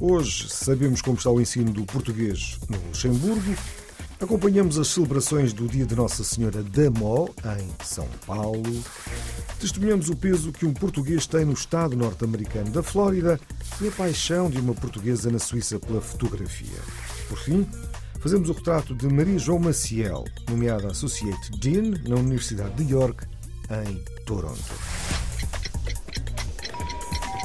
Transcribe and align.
Hoje 0.00 0.50
sabemos 0.50 1.00
como 1.00 1.16
está 1.16 1.30
o 1.30 1.40
ensino 1.40 1.72
do 1.72 1.82
português 1.86 2.58
no 2.68 2.76
Luxemburgo, 2.88 3.56
acompanhamos 4.20 4.78
as 4.78 4.88
celebrações 4.88 5.54
do 5.54 5.66
Dia 5.66 5.86
de 5.86 5.96
Nossa 5.96 6.22
Senhora 6.22 6.62
da 6.62 6.90
Mó, 6.90 7.28
em 7.58 7.70
São 7.82 8.06
Paulo, 8.26 8.84
testemunhamos 9.58 10.10
o 10.10 10.16
peso 10.16 10.52
que 10.52 10.66
um 10.66 10.74
português 10.74 11.26
tem 11.26 11.46
no 11.46 11.54
estado 11.54 11.96
norte-americano 11.96 12.70
da 12.70 12.82
Flórida 12.82 13.40
e 13.80 13.88
a 13.88 13.90
paixão 13.90 14.50
de 14.50 14.60
uma 14.60 14.74
portuguesa 14.74 15.30
na 15.30 15.38
Suíça 15.38 15.78
pela 15.78 16.02
fotografia. 16.02 16.78
Por 17.26 17.38
fim, 17.38 17.66
fazemos 18.20 18.50
o 18.50 18.52
retrato 18.52 18.94
de 18.94 19.08
Maria 19.08 19.38
João 19.38 19.60
Maciel, 19.60 20.24
nomeada 20.46 20.88
Associate 20.88 21.50
Dean 21.58 21.94
na 22.06 22.16
Universidade 22.16 22.84
de 22.84 22.92
York, 22.92 23.26
em 23.70 24.04
Toronto. 24.26 25.05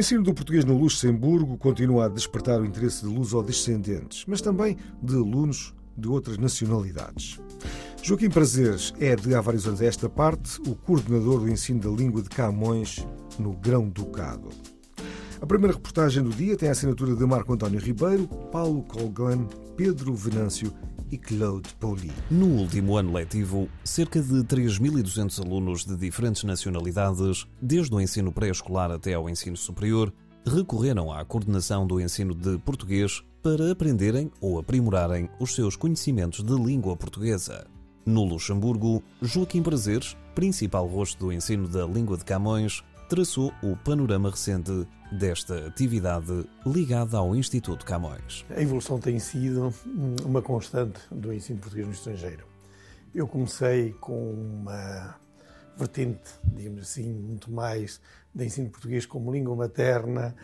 Ensino 0.00 0.22
do 0.22 0.32
português 0.32 0.64
no 0.64 0.78
Luxemburgo 0.78 1.58
continua 1.58 2.06
a 2.06 2.08
despertar 2.08 2.58
o 2.58 2.64
interesse 2.64 3.06
de 3.06 3.14
luso-descendentes, 3.14 4.24
mas 4.26 4.40
também 4.40 4.78
de 5.02 5.14
alunos 5.14 5.74
de 5.94 6.08
outras 6.08 6.38
nacionalidades. 6.38 7.38
Joaquim 8.02 8.30
Prazeres 8.30 8.94
é, 8.98 9.14
de 9.14 9.34
há 9.34 9.42
vários 9.42 9.66
anos 9.66 9.82
a 9.82 9.84
esta 9.84 10.08
parte, 10.08 10.58
o 10.66 10.74
coordenador 10.74 11.40
do 11.40 11.50
ensino 11.50 11.80
da 11.80 11.90
língua 11.90 12.22
de 12.22 12.30
Camões 12.30 13.06
no 13.38 13.52
Grão-Ducado. 13.52 14.48
A 15.38 15.44
primeira 15.44 15.76
reportagem 15.76 16.22
do 16.22 16.30
dia 16.30 16.56
tem 16.56 16.70
a 16.70 16.72
assinatura 16.72 17.14
de 17.14 17.26
Marco 17.26 17.52
António 17.52 17.78
Ribeiro, 17.78 18.26
Paulo 18.50 18.82
Colgan, 18.84 19.46
Pedro 19.76 20.14
Venâncio 20.14 20.72
e 21.10 21.18
Claude 21.18 21.68
Pauli. 21.80 22.12
No 22.30 22.46
último 22.46 22.96
ano 22.96 23.12
letivo, 23.12 23.68
cerca 23.84 24.22
de 24.22 24.42
3.200 24.44 25.44
alunos 25.44 25.84
de 25.84 25.96
diferentes 25.96 26.44
nacionalidades, 26.44 27.46
desde 27.60 27.94
o 27.94 28.00
ensino 28.00 28.32
pré-escolar 28.32 28.90
até 28.90 29.14
ao 29.14 29.28
ensino 29.28 29.56
superior, 29.56 30.12
recorreram 30.46 31.12
à 31.12 31.24
coordenação 31.24 31.86
do 31.86 32.00
ensino 32.00 32.34
de 32.34 32.58
português 32.58 33.22
para 33.42 33.72
aprenderem 33.72 34.30
ou 34.40 34.58
aprimorarem 34.58 35.28
os 35.38 35.54
seus 35.54 35.76
conhecimentos 35.76 36.42
de 36.42 36.54
língua 36.54 36.96
portuguesa. 36.96 37.66
No 38.04 38.24
Luxemburgo, 38.24 39.02
Joaquim 39.20 39.62
Prazeres, 39.62 40.16
principal 40.34 40.86
rosto 40.86 41.26
do 41.26 41.32
ensino 41.32 41.68
da 41.68 41.86
língua 41.86 42.16
de 42.16 42.24
Camões, 42.24 42.82
traçou 43.10 43.52
o 43.60 43.76
panorama 43.76 44.30
recente 44.30 44.86
desta 45.10 45.66
atividade 45.66 46.48
ligada 46.64 47.18
ao 47.18 47.34
Instituto 47.34 47.84
Camões. 47.84 48.46
A 48.48 48.62
evolução 48.62 49.00
tem 49.00 49.18
sido 49.18 49.74
uma 50.24 50.40
constante 50.40 51.00
do 51.10 51.32
ensino 51.32 51.58
português 51.58 51.88
no 51.88 51.92
estrangeiro. 51.92 52.46
Eu 53.12 53.26
comecei 53.26 53.94
com 53.94 54.32
uma 54.32 55.16
vertente, 55.76 56.30
digamos 56.54 56.82
assim, 56.82 57.12
muito 57.12 57.50
mais 57.50 58.00
de 58.32 58.44
ensino 58.44 58.70
português 58.70 59.04
como 59.04 59.32
língua 59.32 59.56
materna, 59.56 60.36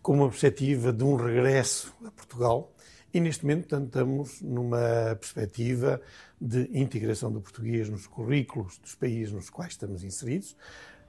com 0.00 0.12
uma 0.12 0.28
perspectiva 0.28 0.92
de 0.92 1.02
um 1.02 1.16
regresso 1.16 1.92
a 2.06 2.12
Portugal. 2.12 2.72
E 3.12 3.18
neste 3.18 3.44
momento, 3.44 3.68
portanto, 3.68 3.86
estamos 3.86 4.40
numa 4.40 5.16
perspectiva 5.18 6.00
de 6.40 6.70
integração 6.78 7.32
do 7.32 7.40
português 7.40 7.88
nos 7.88 8.06
currículos 8.06 8.78
dos 8.78 8.94
países 8.94 9.32
nos 9.32 9.50
quais 9.50 9.72
estamos 9.72 10.04
inseridos, 10.04 10.56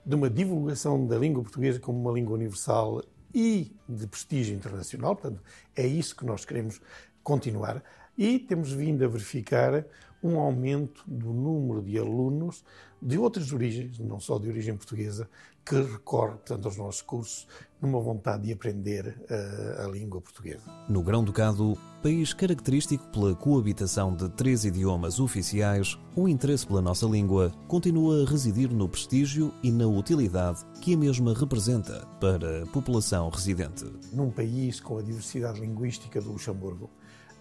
de 0.06 0.14
uma 0.14 0.30
divulgação 0.30 1.04
da 1.04 1.18
língua 1.18 1.42
portuguesa 1.42 1.80
como 1.80 1.98
uma 1.98 2.12
língua 2.12 2.36
universal 2.36 3.02
e 3.34 3.72
de 3.88 4.06
prestígio 4.06 4.54
internacional. 4.54 5.16
Portanto, 5.16 5.42
é 5.74 5.84
isso 5.84 6.14
que 6.14 6.24
nós 6.24 6.44
queremos 6.44 6.80
continuar. 7.24 7.82
E 8.16 8.38
temos 8.38 8.70
vindo 8.70 9.04
a 9.04 9.08
verificar 9.08 9.84
um 10.22 10.38
aumento 10.38 11.02
do 11.06 11.32
número 11.32 11.82
de 11.82 11.98
alunos 11.98 12.64
de 13.02 13.18
outras 13.18 13.52
origens, 13.52 13.98
não 13.98 14.20
só 14.20 14.38
de 14.38 14.48
origem 14.48 14.76
portuguesa, 14.76 15.28
que 15.66 15.74
recorre, 15.74 16.36
portanto, 16.36 16.66
aos 16.66 16.76
nossos 16.76 17.02
cursos 17.02 17.48
numa 17.82 18.00
vontade 18.00 18.44
de 18.44 18.52
aprender 18.52 19.18
uh, 19.28 19.84
a 19.84 19.88
língua 19.88 20.20
portuguesa. 20.20 20.62
No 20.88 21.02
Grão-Ducado, 21.02 21.76
país 22.02 22.32
característico 22.32 23.04
pela 23.08 23.34
coabitação 23.34 24.14
de 24.14 24.28
três 24.30 24.64
idiomas 24.64 25.18
oficiais, 25.18 25.98
o 26.14 26.28
interesse 26.28 26.66
pela 26.66 26.80
nossa 26.80 27.04
língua 27.04 27.52
continua 27.66 28.22
a 28.22 28.30
residir 28.30 28.70
no 28.72 28.88
prestígio 28.88 29.52
e 29.62 29.72
na 29.72 29.86
utilidade 29.86 30.64
que 30.80 30.94
a 30.94 30.96
mesma 30.96 31.34
representa 31.34 32.06
para 32.20 32.62
a 32.62 32.66
população 32.66 33.28
residente. 33.28 33.84
Num 34.12 34.30
país 34.30 34.80
com 34.80 34.98
a 34.98 35.02
diversidade 35.02 35.60
linguística 35.60 36.20
do 36.20 36.32
Luxemburgo, 36.32 36.88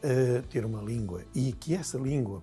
uh, 0.05 0.41
ter 0.43 0.63
uma 0.66 0.81
língua 0.81 1.23
e 1.33 1.51
que 1.51 1.73
essa 1.73 1.97
língua, 1.97 2.41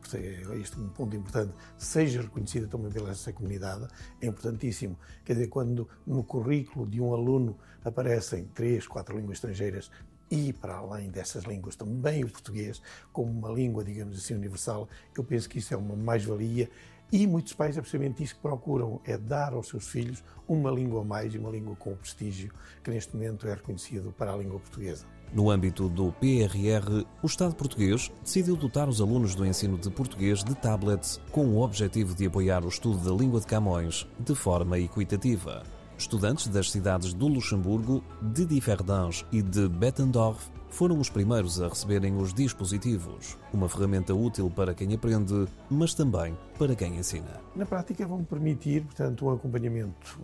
este 0.61 0.77
é 0.77 0.81
um 0.81 0.89
ponto 0.89 1.15
importante, 1.15 1.55
seja 1.79 2.23
reconhecida 2.23 2.67
também 2.67 2.91
pela 2.91 3.11
essa 3.11 3.33
comunidade, 3.33 3.87
é 4.21 4.27
importantíssimo. 4.27 4.99
Quer 5.25 5.35
dizer, 5.35 5.47
quando 5.49 5.89
no 6.07 6.25
currículo 6.25 6.87
de 6.87 7.01
um 7.01 7.15
aluno 7.15 7.57
aparecem 7.85 8.45
três, 8.53 8.87
quatro 8.87 9.17
línguas 9.17 9.37
estrangeiras 9.37 9.91
e, 10.31 10.53
para 10.53 10.77
além 10.77 11.11
dessas 11.11 11.45
línguas, 11.45 11.77
também 11.77 12.25
o 12.25 12.29
português, 12.29 12.83
como 13.13 13.31
uma 13.31 13.51
língua, 13.51 13.85
digamos 13.85 14.19
assim, 14.19 14.35
universal, 14.35 14.89
eu 15.17 15.23
penso 15.23 15.49
que 15.49 15.59
isso 15.59 15.73
é 15.73 15.77
uma 15.77 15.95
mais-valia 15.95 16.69
e 17.13 17.27
muitos 17.27 17.53
pais 17.53 17.77
é 17.77 17.81
precisamente 17.81 18.23
isso 18.23 18.35
que 18.35 18.41
procuram, 18.41 19.01
é 19.05 19.19
dar 19.19 19.53
aos 19.53 19.69
seus 19.69 19.87
filhos 19.87 20.25
uma 20.49 20.71
língua 20.71 21.03
a 21.03 21.05
mais 21.05 21.35
e 21.35 21.39
uma 21.39 21.51
língua 21.51 21.77
com 21.77 21.93
o 21.93 21.97
prestígio 21.97 22.51
que 22.83 22.91
neste 22.91 23.15
momento 23.15 23.47
é 23.47 23.55
reconhecido 23.55 24.13
para 24.13 24.33
a 24.33 24.37
língua 24.37 24.59
portuguesa. 24.59 25.05
No 25.33 25.51
âmbito 25.51 25.89
do 25.89 26.13
PRR, 26.13 27.07
o 27.23 27.27
Estado 27.27 27.55
português 27.55 28.13
decidiu 28.23 28.55
dotar 28.55 28.87
os 28.87 29.01
alunos 29.01 29.35
do 29.35 29.47
ensino 29.47 29.79
de 29.79 29.91
português 29.91 30.45
de 30.45 30.55
tablets 30.55 31.19
com 31.31 31.47
o 31.47 31.63
objetivo 31.63 32.15
de 32.15 32.27
apoiar 32.27 32.63
o 32.67 32.69
estudo 32.69 32.99
da 32.99 33.17
língua 33.17 33.41
de 33.41 33.47
Camões 33.47 34.07
de 34.19 34.35
forma 34.35 34.79
equitativa. 34.79 35.63
Estudantes 35.97 36.49
das 36.49 36.71
cidades 36.71 37.15
do 37.15 37.29
Luxemburgo, 37.29 38.05
de 38.21 38.45
Differdange 38.45 39.25
e 39.33 39.41
de 39.41 39.71
Bettendorf 39.71 40.51
foram 40.69 40.99
os 40.99 41.09
primeiros 41.09 41.63
a 41.63 41.69
receberem 41.69 42.15
os 42.17 42.35
dispositivos, 42.35 43.39
uma 43.55 43.71
ferramenta 43.71 44.15
útil 44.15 44.51
para 44.51 44.75
quem 44.75 44.93
aprende, 44.93 45.47
mas 45.71 45.95
também 45.95 46.37
para 46.59 46.75
quem 46.75 46.97
ensina. 46.99 47.41
Na 47.57 47.65
prática, 47.65 48.07
vão 48.07 48.23
permitir, 48.23 48.83
portanto, 48.83 49.25
um 49.25 49.31
acompanhamento 49.31 50.21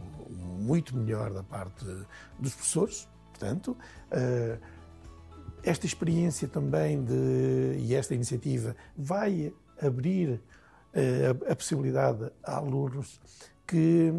muito 0.58 0.94
melhor 0.94 1.32
da 1.32 1.42
parte 1.42 1.84
dos 2.38 2.54
professores, 2.54 3.08
portanto, 3.32 3.76
uh, 4.12 4.77
esta 5.62 5.86
experiência 5.86 6.48
também 6.48 7.02
de, 7.02 7.76
e 7.78 7.94
esta 7.94 8.14
iniciativa 8.14 8.76
vai 8.96 9.52
abrir 9.80 10.30
uh, 10.94 11.48
a, 11.48 11.52
a 11.52 11.56
possibilidade 11.56 12.30
a 12.42 12.56
alunos 12.56 13.20
que, 13.66 14.10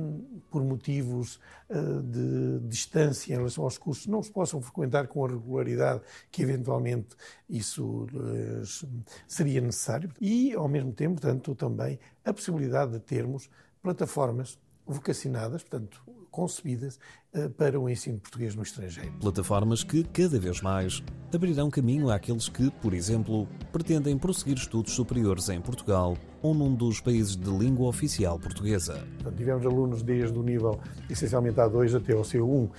por 0.52 0.64
motivos 0.64 1.40
uh, 1.70 2.02
de 2.04 2.60
distância 2.68 3.34
em 3.34 3.38
relação 3.38 3.64
aos 3.64 3.80
cursos, 3.80 4.06
não 4.06 4.22
se 4.22 4.32
possam 4.32 4.62
frequentar 4.62 5.08
com 5.08 5.26
a 5.26 5.28
regularidade 5.28 6.02
que 6.32 6.44
eventualmente 6.44 7.16
isso 7.50 8.06
uh, 8.14 9.04
seria 9.28 9.60
necessário. 9.60 10.12
E, 10.22 10.54
ao 10.54 10.68
mesmo 10.68 10.94
tempo, 10.94 11.20
portanto, 11.20 11.56
também 11.56 12.00
a 12.24 12.32
possibilidade 12.32 12.92
de 12.92 13.00
termos 13.00 13.50
plataformas 13.82 14.60
vocacionadas, 14.86 15.64
portanto, 15.64 16.04
concebidas 16.30 17.00
uh, 17.34 17.50
para 17.52 17.80
o 17.80 17.90
ensino 17.90 18.20
português 18.20 18.56
no 18.56 18.64
estrangeiro. 18.64 19.12
Plataformas 19.20 19.84
que, 19.84 20.04
cada 20.04 20.40
vez 20.40 20.62
mais, 20.62 21.04
abrirão 21.34 21.70
caminho 21.70 22.10
àqueles 22.10 22.50
que, 22.50 22.72
por 22.82 22.94
exemplo, 22.94 23.48
pretendem 23.72 24.18
prosseguir 24.18 24.58
estudos 24.58 24.94
superiores 24.94 25.50
em 25.50 25.62
Portugal 25.62 26.18
ou 26.42 26.54
num 26.54 26.74
dos 26.74 27.02
países 27.02 27.36
de 27.36 27.50
língua 27.50 27.88
oficial 27.88 28.40
portuguesa. 28.40 29.06
Portanto, 29.16 29.36
tivemos 29.36 29.66
alunos 29.66 30.02
desde 30.02 30.38
o 30.38 30.44
nível 30.44 30.80
essencialmente 31.10 31.58
A2 31.58 31.98
até 31.98 32.14
ao 32.14 32.22
C1, 32.22 32.44
uh, 32.44 32.72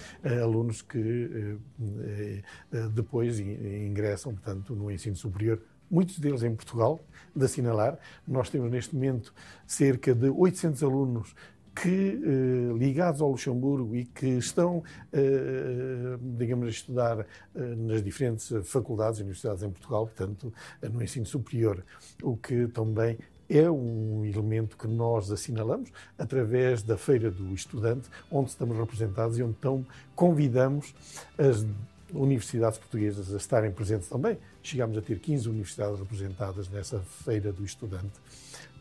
alunos 0.42 0.82
que 0.82 1.58
uh, 1.78 2.88
depois 2.90 3.38
ingressam, 3.38 4.32
portanto, 4.34 4.74
no 4.74 4.90
ensino 4.90 5.16
superior 5.16 5.60
muitos 5.90 6.18
deles 6.18 6.42
em 6.42 6.54
Portugal, 6.54 7.04
de 7.34 7.44
assinalar. 7.44 7.98
Nós 8.26 8.48
temos 8.48 8.70
neste 8.70 8.94
momento 8.94 9.34
cerca 9.66 10.14
de 10.14 10.30
800 10.30 10.82
alunos 10.84 11.34
que, 11.80 12.20
eh, 12.22 12.78
ligados 12.78 13.22
ao 13.22 13.30
Luxemburgo 13.30 13.96
e 13.96 14.04
que 14.04 14.26
estão, 14.26 14.82
eh, 15.12 16.18
digamos, 16.36 16.66
a 16.66 16.70
estudar 16.70 17.20
eh, 17.20 17.26
nas 17.54 18.02
diferentes 18.02 18.52
faculdades 18.64 19.18
e 19.18 19.22
universidades 19.22 19.62
em 19.62 19.70
Portugal, 19.70 20.06
portanto, 20.06 20.52
no 20.82 21.02
ensino 21.02 21.24
superior, 21.24 21.82
o 22.22 22.36
que 22.36 22.68
também 22.68 23.18
é 23.48 23.70
um 23.70 24.26
elemento 24.26 24.76
que 24.76 24.86
nós 24.86 25.30
assinalamos 25.30 25.90
através 26.18 26.82
da 26.82 26.98
Feira 26.98 27.30
do 27.30 27.54
Estudante, 27.54 28.10
onde 28.30 28.50
estamos 28.50 28.76
representados 28.76 29.38
e 29.38 29.42
onde 29.42 29.56
então 29.58 29.84
convidamos 30.14 30.94
as 31.38 31.64
universidades 32.12 32.78
portuguesas 32.78 33.32
a 33.32 33.38
estarem 33.38 33.72
presentes 33.72 34.08
também. 34.08 34.36
Chegámos 34.62 34.98
a 34.98 35.00
ter 35.00 35.18
15 35.18 35.48
universidades 35.48 35.98
representadas 35.98 36.68
nessa 36.68 37.00
Feira 37.00 37.52
do 37.52 37.64
Estudante, 37.64 38.20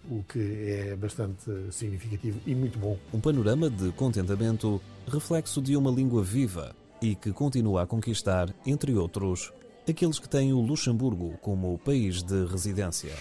o 0.10 0.24
que 0.24 0.40
é 0.68 0.96
bastante 0.96 1.52
significativo 1.72 2.40
e 2.46 2.56
muito 2.56 2.78
bom. 2.80 2.98
Um 3.14 3.20
panorama 3.20 3.70
de 3.70 3.92
contentamento, 3.92 4.82
reflexo 5.08 5.62
de 5.62 5.78
uma 5.78 5.92
língua 5.92 6.24
viva 6.24 6.76
e 7.02 7.16
que 7.16 7.32
continua 7.32 7.84
a 7.84 7.88
conquistar, 7.88 8.54
entre 8.66 8.94
outros, 8.96 9.54
aqueles 9.88 10.20
que 10.20 10.28
têm 10.28 10.54
o 10.54 10.60
Luxemburgo 10.60 11.38
como 11.42 11.78
país 11.80 12.22
de 12.24 12.46
residência. 12.46 13.14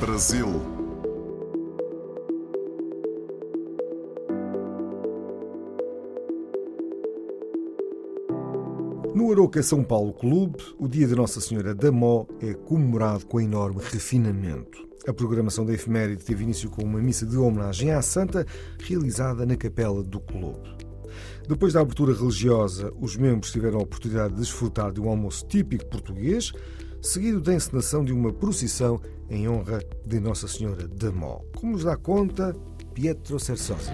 Brasil. 0.00 0.83
No 9.34 9.40
Aroca 9.40 9.64
São 9.64 9.82
Paulo 9.82 10.12
Clube, 10.12 10.62
o 10.78 10.86
dia 10.86 11.08
de 11.08 11.16
Nossa 11.16 11.40
Senhora 11.40 11.74
da 11.74 11.90
Mó 11.90 12.24
é 12.40 12.54
comemorado 12.54 13.26
com 13.26 13.40
enorme 13.40 13.80
refinamento. 13.82 14.88
A 15.08 15.12
programação 15.12 15.66
da 15.66 15.72
efeméride 15.72 16.22
teve 16.22 16.44
início 16.44 16.70
com 16.70 16.84
uma 16.84 17.02
missa 17.02 17.26
de 17.26 17.36
homenagem 17.36 17.90
à 17.90 18.00
Santa, 18.00 18.46
realizada 18.78 19.44
na 19.44 19.56
capela 19.56 20.04
do 20.04 20.20
clube. 20.20 20.76
Depois 21.48 21.72
da 21.72 21.80
abertura 21.80 22.14
religiosa, 22.14 22.92
os 23.00 23.16
membros 23.16 23.50
tiveram 23.50 23.80
a 23.80 23.82
oportunidade 23.82 24.34
de 24.34 24.40
desfrutar 24.40 24.92
de 24.92 25.00
um 25.00 25.08
almoço 25.08 25.44
típico 25.48 25.86
português, 25.86 26.52
seguido 27.02 27.40
da 27.40 27.54
encenação 27.54 28.04
de 28.04 28.12
uma 28.12 28.32
procissão 28.32 29.00
em 29.28 29.48
honra 29.48 29.82
de 30.06 30.20
Nossa 30.20 30.46
Senhora 30.46 30.86
da 30.86 31.10
Mó. 31.10 31.40
Como 31.56 31.72
nos 31.72 31.82
dá 31.82 31.96
conta 31.96 32.54
Pietro 32.94 33.40
Cersosi. 33.40 33.90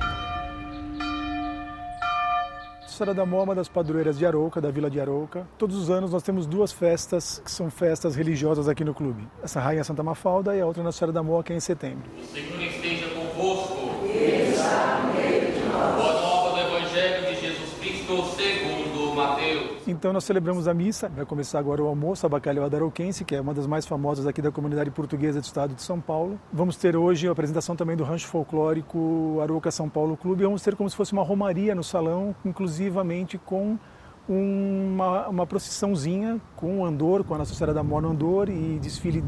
Senhora 3.01 3.15
da 3.15 3.23
é 3.23 3.43
uma 3.43 3.55
das 3.55 3.67
padroeiras 3.67 4.19
de 4.19 4.27
Arouca, 4.27 4.61
da 4.61 4.71
Vila 4.71 4.91
de 4.91 5.01
Arouca. 5.01 5.49
Todos 5.57 5.75
os 5.75 5.89
anos 5.89 6.13
nós 6.13 6.23
temos 6.23 6.45
duas 6.45 6.71
festas 6.71 7.41
que 7.43 7.51
são 7.51 7.71
festas 7.71 8.15
religiosas 8.15 8.69
aqui 8.69 8.85
no 8.85 8.93
clube. 8.93 9.27
Essa 9.43 9.59
Rainha 9.59 9.83
Santa 9.83 10.03
Mafalda 10.03 10.55
e 10.55 10.61
a 10.61 10.67
outra 10.67 10.83
Nossa 10.83 10.99
Senhora 10.99 11.13
da 11.15 11.23
Mó, 11.23 11.43
que 11.43 11.51
é 11.51 11.57
em 11.57 11.61
setembro. 11.61 12.11
O 12.21 12.27
Senhor 12.27 12.61
esteja 12.61 13.07
convosco. 13.15 13.80
Então 19.87 20.13
nós 20.13 20.25
celebramos 20.25 20.69
a 20.69 20.75
missa, 20.75 21.09
vai 21.09 21.25
começar 21.25 21.59
agora 21.59 21.83
o 21.83 21.87
almoço, 21.87 22.27
a 22.27 22.29
bacalhau 22.29 22.65
Arouquense, 22.65 23.25
que 23.25 23.35
é 23.35 23.41
uma 23.41 23.55
das 23.55 23.67
mais 23.67 23.87
famosas 23.87 24.27
aqui 24.27 24.43
da 24.43 24.51
comunidade 24.51 24.91
portuguesa 24.91 25.41
do 25.41 25.45
estado 25.45 25.75
de 25.75 25.83
São 25.83 25.99
Paulo. 25.99 26.39
Vamos 26.53 26.77
ter 26.77 26.97
hoje 26.97 27.27
a 27.27 27.33
apresentação 27.33 27.75
também 27.75 27.97
do 27.97 28.05
rancho 28.05 28.27
folclórico 28.27 29.39
Arouca 29.43 29.71
São 29.71 29.89
Paulo 29.89 30.17
Clube, 30.17 30.45
vamos 30.45 30.63
ter 30.63 30.77
como 30.77 30.89
se 30.89 30.95
fosse 30.95 31.13
uma 31.13 31.23
romaria 31.23 31.75
no 31.75 31.83
salão, 31.83 32.35
inclusivamente 32.45 33.39
com 33.39 33.79
uma, 34.29 35.29
uma 35.29 35.47
procissãozinha 35.47 36.41
com 36.57 36.81
o 36.81 36.85
andor, 36.85 37.25
com 37.25 37.35
a 37.35 37.39
Nossa 37.39 37.55
Senhora 37.55 37.73
da 37.73 37.83
Mó 37.83 37.99
andor 37.99 38.49
e 38.49 38.79
desfile 38.81 39.25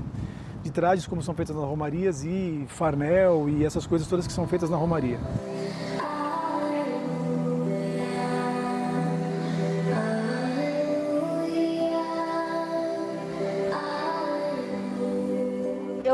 de 0.63 0.71
trajes 0.71 1.07
como 1.07 1.23
são 1.23 1.35
feitas 1.35 1.57
nas 1.57 1.65
romarias 1.65 2.25
e 2.25 2.65
farnel 2.69 3.49
e 3.49 3.65
essas 3.65 3.87
coisas 3.87 4.07
todas 4.07 4.27
que 4.27 4.33
são 4.33 4.47
feitas 4.47 4.71
na 4.71 4.77
romaria. 4.77 5.19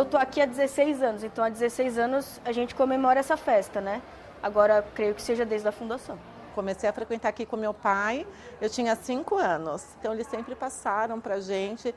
Tô 0.09 0.17
aqui 0.17 0.41
há 0.41 0.47
16 0.47 1.03
anos, 1.03 1.23
então 1.23 1.45
há 1.45 1.49
16 1.49 1.99
anos 1.99 2.41
a 2.45 2.51
gente 2.51 2.75
comemora 2.75 3.21
essa 3.21 3.37
festa, 3.37 3.81
né? 3.81 4.03
Agora, 4.43 4.85
creio 4.95 5.15
que 5.15 5.23
seja 5.23 5.45
desde 5.45 5.69
a 5.69 5.73
fundação. 5.73 6.19
Comecei 6.55 6.89
a 6.89 6.93
frequentar 6.93 7.29
aqui 7.29 7.45
com 7.47 7.57
meu 7.57 7.75
pai, 7.75 8.27
eu 8.61 8.69
tinha 8.69 8.97
5 8.97 9.37
anos, 9.37 9.85
então 10.01 10.13
eles 10.13 10.27
sempre 10.27 10.55
passaram 10.55 11.21
para 11.21 11.35
a 11.35 11.41
gente 11.41 11.95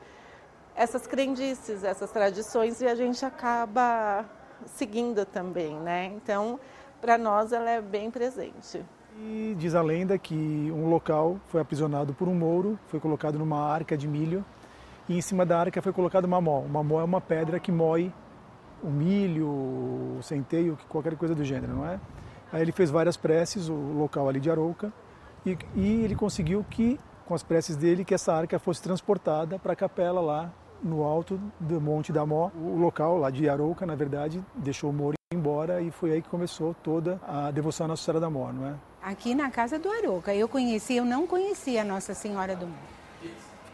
essas 0.76 1.06
crendices, 1.06 1.84
essas 1.84 2.10
tradições 2.10 2.80
e 2.80 2.86
a 2.86 2.94
gente 2.94 3.24
acaba 3.24 4.24
seguindo 4.66 5.24
também, 5.24 5.74
né? 5.74 6.06
Então, 6.14 6.60
para 7.00 7.18
nós 7.18 7.52
ela 7.52 7.70
é 7.70 7.80
bem 7.80 8.10
presente. 8.10 8.84
E 9.18 9.54
diz 9.58 9.74
a 9.74 9.82
lenda 9.82 10.16
que 10.16 10.70
um 10.72 10.88
local 10.88 11.38
foi 11.48 11.60
aprisionado 11.60 12.14
por 12.14 12.28
um 12.28 12.34
mouro, 12.34 12.78
foi 12.86 13.00
colocado 13.00 13.38
numa 13.38 13.60
arca 13.60 13.96
de 13.96 14.06
milho 14.06 14.44
e 15.08 15.16
em 15.16 15.20
cima 15.20 15.44
da 15.44 15.58
arca 15.58 15.82
foi 15.82 15.92
colocado 15.92 16.24
uma 16.24 16.40
mó. 16.40 16.60
Uma 16.60 16.82
mó 16.82 17.00
é 17.00 17.04
uma 17.04 17.20
pedra 17.20 17.58
que 17.58 17.72
moe 17.72 18.12
o 18.82 18.90
milho, 18.90 19.46
o 19.46 20.18
centeio, 20.22 20.78
qualquer 20.88 21.16
coisa 21.16 21.34
do 21.34 21.44
gênero, 21.44 21.74
não 21.74 21.86
é? 21.86 22.00
Aí 22.52 22.60
ele 22.60 22.72
fez 22.72 22.90
várias 22.90 23.16
preces, 23.16 23.68
o 23.68 23.74
local 23.74 24.28
ali 24.28 24.40
de 24.40 24.50
Arouca, 24.50 24.92
e, 25.46 25.56
e 25.74 26.04
ele 26.04 26.14
conseguiu 26.14 26.64
que, 26.68 26.98
com 27.24 27.34
as 27.34 27.42
preces 27.42 27.76
dele, 27.76 28.04
que 28.04 28.12
essa 28.12 28.34
arca 28.34 28.58
fosse 28.58 28.82
transportada 28.82 29.58
para 29.58 29.72
a 29.72 29.76
capela 29.76 30.20
lá 30.20 30.52
no 30.82 31.02
alto 31.02 31.40
do 31.58 31.80
Monte 31.80 32.12
da 32.12 32.26
Mó. 32.26 32.50
O 32.54 32.76
local 32.76 33.18
lá 33.18 33.30
de 33.30 33.48
Arouca, 33.48 33.86
na 33.86 33.94
verdade, 33.94 34.44
deixou 34.54 34.90
o 34.90 34.92
Moro 34.92 35.14
embora 35.32 35.80
e 35.80 35.90
foi 35.90 36.12
aí 36.12 36.22
que 36.22 36.28
começou 36.28 36.74
toda 36.74 37.18
a 37.26 37.50
devoção 37.50 37.86
à 37.86 37.88
Nossa 37.88 38.02
Senhora 38.02 38.20
da 38.20 38.28
Mó, 38.28 38.52
não 38.52 38.66
é? 38.66 38.74
Aqui 39.02 39.34
na 39.34 39.50
casa 39.50 39.78
do 39.78 39.90
Arouca, 39.90 40.34
eu 40.34 40.48
conheci, 40.48 40.96
eu 40.96 41.04
não 41.04 41.26
conhecia 41.26 41.82
a 41.82 41.84
Nossa 41.84 42.12
Senhora 42.12 42.54
do 42.54 42.66
Mó. 42.66 43.01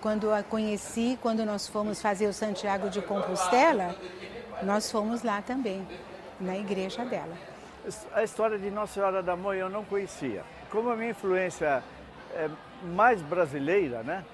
Quando 0.01 0.33
a 0.33 0.43
conheci, 0.45 1.19
quando 1.21 1.45
nós 1.45 1.67
fomos 1.67 2.01
fazer 2.01 2.27
o 2.29 2.33
Santiago 2.33 2.89
de 2.89 3.03
Compostela, 3.03 3.97
nós 4.63 4.91
fomos 4.91 5.23
lá 5.23 5.43
também, 5.43 5.87
na 6.41 6.57
igreja 6.57 7.05
dela. 7.05 7.37
A 8.13 8.23
história 8.23 8.59
de 8.59 8.71
Nossa 8.71 8.95
Senhora 8.95 9.23
da 9.23 9.35
Mãe 9.35 9.59
eu 9.59 9.69
não 9.69 9.85
conhecia. 9.85 10.45
Como 10.71 10.91
a 10.91 10.97
minha 10.97 11.11
influência 11.11 11.83
é 12.33 12.49
mais 12.83 13.21
brasileira, 13.23 14.03
né? 14.03 14.25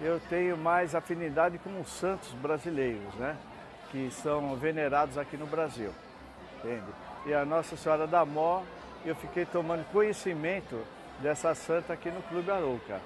Eu 0.00 0.20
tenho 0.28 0.58
mais 0.58 0.94
afinidade 0.94 1.58
com 1.58 1.80
os 1.80 1.88
santos 1.88 2.30
brasileiros, 2.32 3.14
né? 3.14 3.36
Que 3.90 4.10
são 4.10 4.56
venerados 4.56 5.16
aqui 5.16 5.36
no 5.36 5.46
Brasil, 5.46 5.92
entende? 6.58 6.90
E 7.24 7.32
a 7.32 7.44
Nossa 7.44 7.76
Senhora 7.76 8.06
da 8.06 8.24
Mó, 8.26 8.62
eu 9.06 9.14
fiquei 9.14 9.46
tomando 9.46 9.84
conhecimento 9.90 10.84
dessa 11.20 11.54
santa 11.54 11.92
aqui 11.92 12.10
no 12.10 12.20
Clube 12.22 12.50
Arouca. 12.50 13.00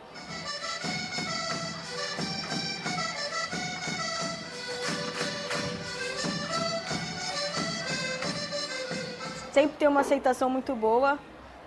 Sempre 9.58 9.76
tem 9.76 9.88
uma 9.88 10.02
aceitação 10.02 10.48
muito 10.48 10.72
boa. 10.76 11.18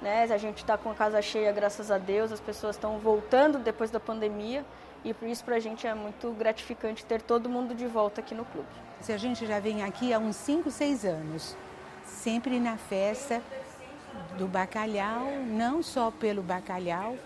Né? 0.02 0.24
A 0.24 0.38
gente 0.38 0.60
está 0.60 0.78
com 0.78 0.90
a 0.90 0.96
casa 0.96 1.22
cheia, 1.22 1.52
graças 1.52 1.92
a 1.92 1.98
Deus, 1.98 2.32
as 2.32 2.40
pessoas 2.40 2.78
estão 2.78 2.98
voltando 3.00 3.60
depois 3.60 3.92
da 3.92 4.00
pandemia 4.00 4.64
e 5.04 5.14
por 5.14 5.28
isso 5.28 5.44
para 5.44 5.58
a 5.58 5.60
gente 5.60 5.86
é 5.86 5.94
muito 5.94 6.32
gratificante 6.32 7.04
ter 7.04 7.22
todo 7.22 7.50
mundo 7.50 7.76
de 7.76 7.86
volta 7.86 8.22
aqui 8.22 8.34
no 8.34 8.46
clube. 8.46 8.70
A 9.10 9.18
gente 9.18 9.46
já 9.46 9.60
vem 9.60 9.84
aqui 9.84 10.14
há 10.14 10.20
uns 10.20 10.38
5, 10.38 10.72
6 10.72 11.06
anos, 11.06 11.58
sempre 12.06 12.62
na 12.62 12.78
festa 12.78 13.42
do 14.38 14.48
bacalhau, 14.48 15.28
não 15.46 15.84
só 15.84 16.12
pelo 16.12 16.42
bacalhau, 16.42 17.18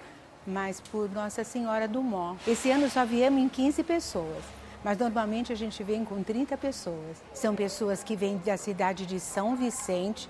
mas 0.48 0.80
por 0.80 1.10
Nossa 1.12 1.44
Senhora 1.44 1.88
do 1.88 2.02
Mó. 2.02 2.36
Esse 2.48 2.72
ano 2.72 2.90
só 2.90 3.06
viemos 3.06 3.40
em 3.40 3.48
15 3.48 3.84
pessoas, 3.84 4.44
mas 4.84 4.98
normalmente 4.98 5.54
a 5.54 5.56
gente 5.56 5.84
vem 5.84 6.04
com 6.04 6.24
30 6.24 6.58
pessoas. 6.58 7.22
São 7.34 7.56
pessoas 7.56 8.04
que 8.04 8.16
vêm 8.16 8.38
da 8.38 8.58
cidade 8.58 9.06
de 9.06 9.20
São 9.20 9.56
Vicente 9.56 10.30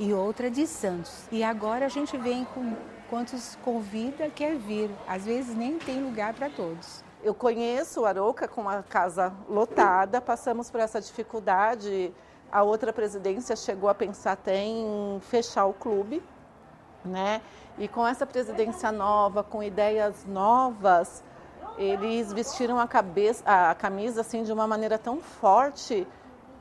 e 0.00 0.14
outra 0.14 0.50
de 0.50 0.66
Santos. 0.66 1.28
E 1.30 1.44
agora 1.44 1.84
a 1.84 1.88
gente 1.90 2.16
vem 2.16 2.46
com 2.46 2.74
quantos 3.10 3.58
convida 3.62 4.30
quer 4.30 4.56
vir. 4.56 4.90
Às 5.06 5.26
vezes 5.26 5.54
nem 5.54 5.78
tem 5.78 6.02
lugar 6.02 6.32
para 6.32 6.48
todos. 6.48 7.04
Eu 7.22 7.34
conheço 7.34 8.06
Aroca 8.06 8.48
com 8.48 8.66
a 8.66 8.82
casa 8.82 9.30
lotada, 9.46 10.18
passamos 10.18 10.70
por 10.70 10.80
essa 10.80 11.02
dificuldade. 11.02 12.14
A 12.50 12.62
outra 12.62 12.94
presidência 12.94 13.54
chegou 13.54 13.90
a 13.90 13.94
pensar 13.94 14.32
até 14.32 14.56
em 14.64 15.20
fechar 15.20 15.66
o 15.66 15.74
clube, 15.74 16.22
né? 17.04 17.42
E 17.78 17.86
com 17.86 18.06
essa 18.06 18.24
presidência 18.24 18.90
nova, 18.90 19.44
com 19.44 19.62
ideias 19.62 20.24
novas, 20.26 21.22
eles 21.76 22.32
vestiram 22.32 22.80
a, 22.80 22.88
cabeça, 22.88 23.44
a 23.44 23.74
camisa 23.74 24.22
assim 24.22 24.44
de 24.44 24.52
uma 24.52 24.66
maneira 24.66 24.98
tão 24.98 25.20
forte 25.20 26.06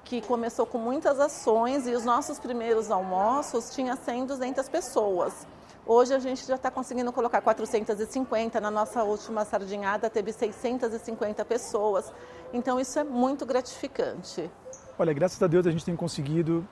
que 0.04 0.22
começou 0.22 0.66
com 0.66 0.78
muitas 0.78 1.20
ações 1.20 1.88
e 1.88 1.92
os 1.92 2.04
nossos 2.04 2.40
primeiros 2.40 2.90
almoços 2.90 3.74
tinha 3.74 3.96
100, 3.96 4.26
200 4.26 4.70
pessoas. 4.70 5.48
Hoje 5.86 6.14
a 6.14 6.20
gente 6.20 6.46
já 6.46 6.56
está 6.56 6.70
conseguindo 6.70 7.12
colocar 7.12 7.42
450, 7.42 8.62
na 8.62 8.70
nossa 8.70 9.04
última 9.04 9.44
sardinhada 9.44 10.10
teve 10.10 10.32
650 10.32 11.44
pessoas. 11.46 12.14
Então 12.54 12.80
isso 12.80 13.00
é 13.00 13.04
muito 13.04 13.46
gratificante. 13.46 14.50
Olha, 14.98 15.14
graças 15.14 15.42
a 15.42 15.48
Deus 15.48 15.66
a 15.66 15.72
gente 15.72 15.84
tem 15.84 15.96
conseguido 15.96 16.68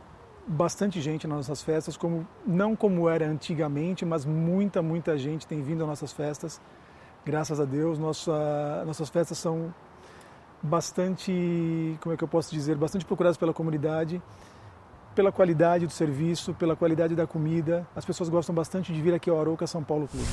bastante 0.46 1.02
gente 1.02 1.28
nas 1.28 1.38
nossas 1.38 1.62
festas, 1.62 1.98
como 1.98 2.28
não 2.46 2.76
como 2.76 3.10
era 3.10 3.28
antigamente, 3.28 4.06
mas 4.06 4.24
muita, 4.26 4.82
muita 4.82 5.18
gente 5.18 5.46
tem 5.46 5.62
vindo 5.62 5.82
às 5.82 5.90
nossas 5.90 6.14
festas. 6.14 6.62
Graças 7.26 7.60
a 7.60 7.66
Deus, 7.66 8.00
nossa, 8.00 8.84
nossas 8.86 9.10
festas 9.10 9.38
são 9.38 9.74
bastante, 10.62 11.98
como 12.02 12.14
é 12.14 12.18
que 12.18 12.24
eu 12.24 12.28
posso 12.28 12.54
dizer, 12.54 12.76
bastante 12.76 13.06
procuradas 13.06 13.38
pela 13.38 13.54
comunidade, 13.54 14.22
pela 15.16 15.32
qualidade 15.32 15.88
do 15.88 15.94
serviço, 15.94 16.54
pela 16.54 16.76
qualidade 16.76 17.16
da 17.16 17.26
comida. 17.26 17.88
As 17.96 18.06
pessoas 18.06 18.30
gostam 18.30 18.54
bastante 18.54 18.94
de 18.94 19.02
vir 19.02 19.14
aqui 19.14 19.30
ao 19.30 19.40
Arouca 19.40 19.66
São 19.66 19.84
Paulo 19.84 20.08
Clube. 20.08 20.28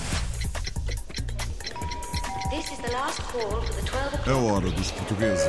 A 4.27 4.37
hora 4.37 4.71
dos 4.71 4.91
portugueses. 4.91 5.47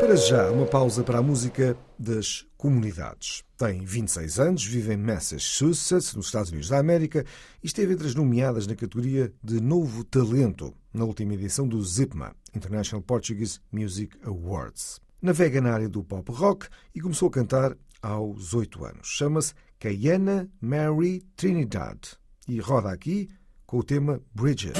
Para 0.00 0.16
já, 0.16 0.50
uma 0.50 0.66
pausa 0.66 1.02
para 1.02 1.18
a 1.18 1.22
música 1.22 1.76
das 1.98 2.46
comunidades. 2.56 3.42
Tem 3.56 3.84
26 3.84 4.38
anos, 4.38 4.64
vive 4.64 4.92
em 4.92 4.96
Massachusetts, 4.96 6.14
nos 6.14 6.26
Estados 6.26 6.50
Unidos 6.50 6.68
da 6.68 6.78
América, 6.78 7.24
e 7.62 7.66
esteve 7.66 7.94
entre 7.94 8.06
as 8.06 8.14
nomeadas 8.14 8.66
na 8.66 8.74
categoria 8.74 9.32
de 9.42 9.60
Novo 9.60 10.04
Talento, 10.04 10.74
na 10.92 11.04
última 11.04 11.34
edição 11.34 11.66
do 11.66 11.82
ZIPMA, 11.82 12.34
International 12.56 13.02
Portuguese 13.02 13.60
Music 13.70 14.16
Awards. 14.24 15.00
Navega 15.20 15.60
na 15.60 15.72
área 15.72 15.88
do 15.88 16.02
pop 16.02 16.30
rock 16.32 16.68
e 16.94 17.00
começou 17.00 17.28
a 17.28 17.32
cantar 17.32 17.76
aos 18.02 18.54
8 18.54 18.84
anos. 18.84 19.08
Chama-se 19.08 19.54
Cayena 19.78 20.48
Mary 20.60 21.22
Trinidad 21.36 21.98
e 22.48 22.60
roda 22.60 22.90
aqui 22.90 23.28
com 23.66 23.78
o 23.78 23.82
tema 23.82 24.20
Bridges. 24.34 24.76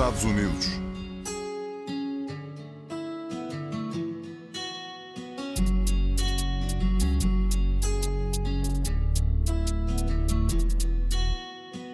Estados 0.00 0.24
Unidos. 0.24 0.66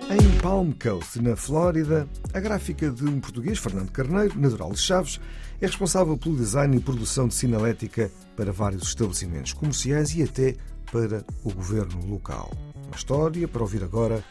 Em 0.09 0.41
Palm 0.41 0.71
Coast, 0.81 1.21
na 1.21 1.35
Flórida, 1.35 2.09
a 2.33 2.39
gráfica 2.39 2.89
de 2.93 3.05
um 3.05 3.19
português, 3.19 3.59
Fernando 3.59 3.91
Carneiro, 3.91 4.39
natural 4.39 4.71
de 4.71 4.79
Chaves, 4.79 5.21
é 5.61 5.67
responsável 5.67 6.17
pelo 6.17 6.37
design 6.37 6.77
e 6.77 6.81
produção 6.81 7.27
de 7.27 7.35
sinalética 7.35 8.09
para 8.37 8.53
vários 8.53 8.85
estabelecimentos 8.85 9.53
comerciais 9.53 10.15
e 10.15 10.23
até 10.23 10.55
para 10.93 11.25
o 11.43 11.53
governo 11.53 12.07
local. 12.07 12.53
Uma 12.87 12.95
história 12.95 13.49
para 13.49 13.63
ouvir 13.63 13.83
agora 13.83 14.23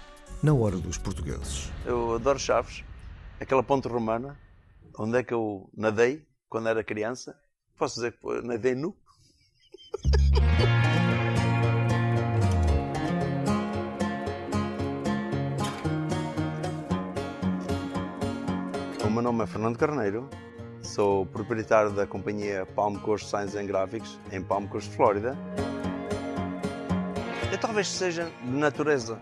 na 0.41 0.53
Hora 0.53 0.77
dos 0.77 0.98
Portugueses. 0.98 1.70
Eu 1.86 2.15
adoro 2.15 2.39
Chaves, 2.39 2.86
aquela 3.39 3.63
ponte 3.63 3.88
romana, 3.88 4.39
onde 4.98 5.18
é 5.18 5.24
que 5.24 5.34
eu 5.34 5.70
nadei 5.75 6.25
quando 6.50 6.70
era 6.70 6.84
criança. 6.84 7.38
Posso 7.77 7.96
dizer 7.96 8.13
que 8.13 8.42
nadei 8.42 8.75
nu? 8.75 8.96
O 19.04 19.10
meu 19.10 19.22
nome 19.22 19.44
é 19.44 19.48
Fernando 19.48 19.77
Carneiro, 19.77 20.30
sou 20.82 21.25
proprietário 21.25 21.92
da 21.92 22.06
companhia 22.06 22.65
Palm 22.65 22.98
Coast 22.98 23.30
Science 23.30 23.58
and 23.58 23.65
Graphics 23.65 24.20
em 24.32 24.42
Palm 24.42 24.68
Coast, 24.68 24.89
Flórida. 24.96 25.38
Eu 27.51 27.58
talvez 27.58 27.88
seja 27.88 28.30
de 28.44 28.51
natureza. 28.51 29.22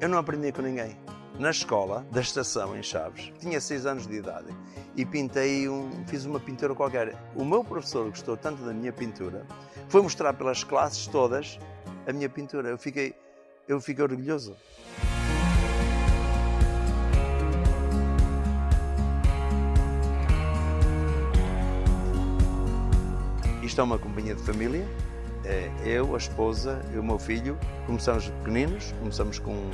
Eu 0.00 0.08
não 0.08 0.18
aprendi 0.18 0.52
com 0.52 0.62
ninguém. 0.62 1.05
Na 1.38 1.50
escola 1.50 2.06
da 2.10 2.22
estação 2.22 2.74
em 2.74 2.82
Chaves, 2.82 3.30
tinha 3.38 3.60
6 3.60 3.84
anos 3.84 4.06
de 4.06 4.14
idade 4.14 4.46
e 4.96 5.04
pintei 5.04 5.68
um, 5.68 6.02
fiz 6.06 6.24
uma 6.24 6.40
pintura 6.40 6.74
qualquer. 6.74 7.14
O 7.34 7.44
meu 7.44 7.62
professor 7.62 8.08
gostou 8.08 8.38
tanto 8.38 8.62
da 8.62 8.72
minha 8.72 8.90
pintura, 8.90 9.46
foi 9.90 10.00
mostrar 10.00 10.32
pelas 10.32 10.64
classes 10.64 11.06
todas 11.06 11.58
a 12.06 12.12
minha 12.12 12.28
pintura. 12.30 12.70
Eu 12.70 12.78
fiquei, 12.78 13.14
eu 13.68 13.78
fiquei 13.82 14.02
orgulhoso. 14.02 14.56
Isto 23.62 23.82
é 23.82 23.84
uma 23.84 23.98
companhia 23.98 24.34
de 24.34 24.42
família. 24.42 24.88
É 25.44 25.70
eu, 25.84 26.14
a 26.14 26.18
esposa 26.18 26.80
e 26.94 26.98
o 26.98 27.04
meu 27.04 27.18
filho. 27.18 27.58
Começamos 27.84 28.30
pequeninos, 28.30 28.92
começamos 29.00 29.38
com. 29.38 29.70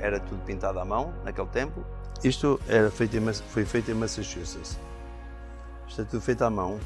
Era 0.00 0.20
tudo 0.20 0.42
pintado 0.44 0.78
à 0.78 0.84
mão 0.84 1.12
naquele 1.24 1.48
tempo. 1.48 1.84
Isto 2.22 2.60
era 2.68 2.90
feito 2.90 3.16
em, 3.16 3.32
foi 3.32 3.64
feito 3.64 3.90
em 3.90 3.94
Massachusetts. 3.94 4.78
Isto 5.86 6.02
é 6.02 6.04
tudo 6.04 6.20
feito 6.20 6.42
à 6.42 6.50
mão. 6.50 6.78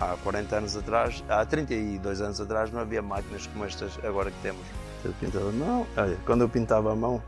Há 0.00 0.16
40 0.22 0.56
anos 0.56 0.76
atrás, 0.76 1.22
há 1.28 1.44
32 1.46 2.20
anos 2.20 2.40
atrás, 2.40 2.72
não 2.72 2.80
havia 2.80 3.00
máquinas 3.00 3.46
como 3.46 3.64
estas 3.64 3.98
agora 4.04 4.30
que 4.30 4.42
temos. 4.42 4.66
Tudo 5.02 5.14
pintado 5.20 5.48
à 5.48 5.52
mão. 5.52 5.86
Olha, 5.96 6.18
quando 6.26 6.40
eu 6.40 6.48
pintava 6.48 6.92
à 6.92 6.96
mão, 6.96 7.22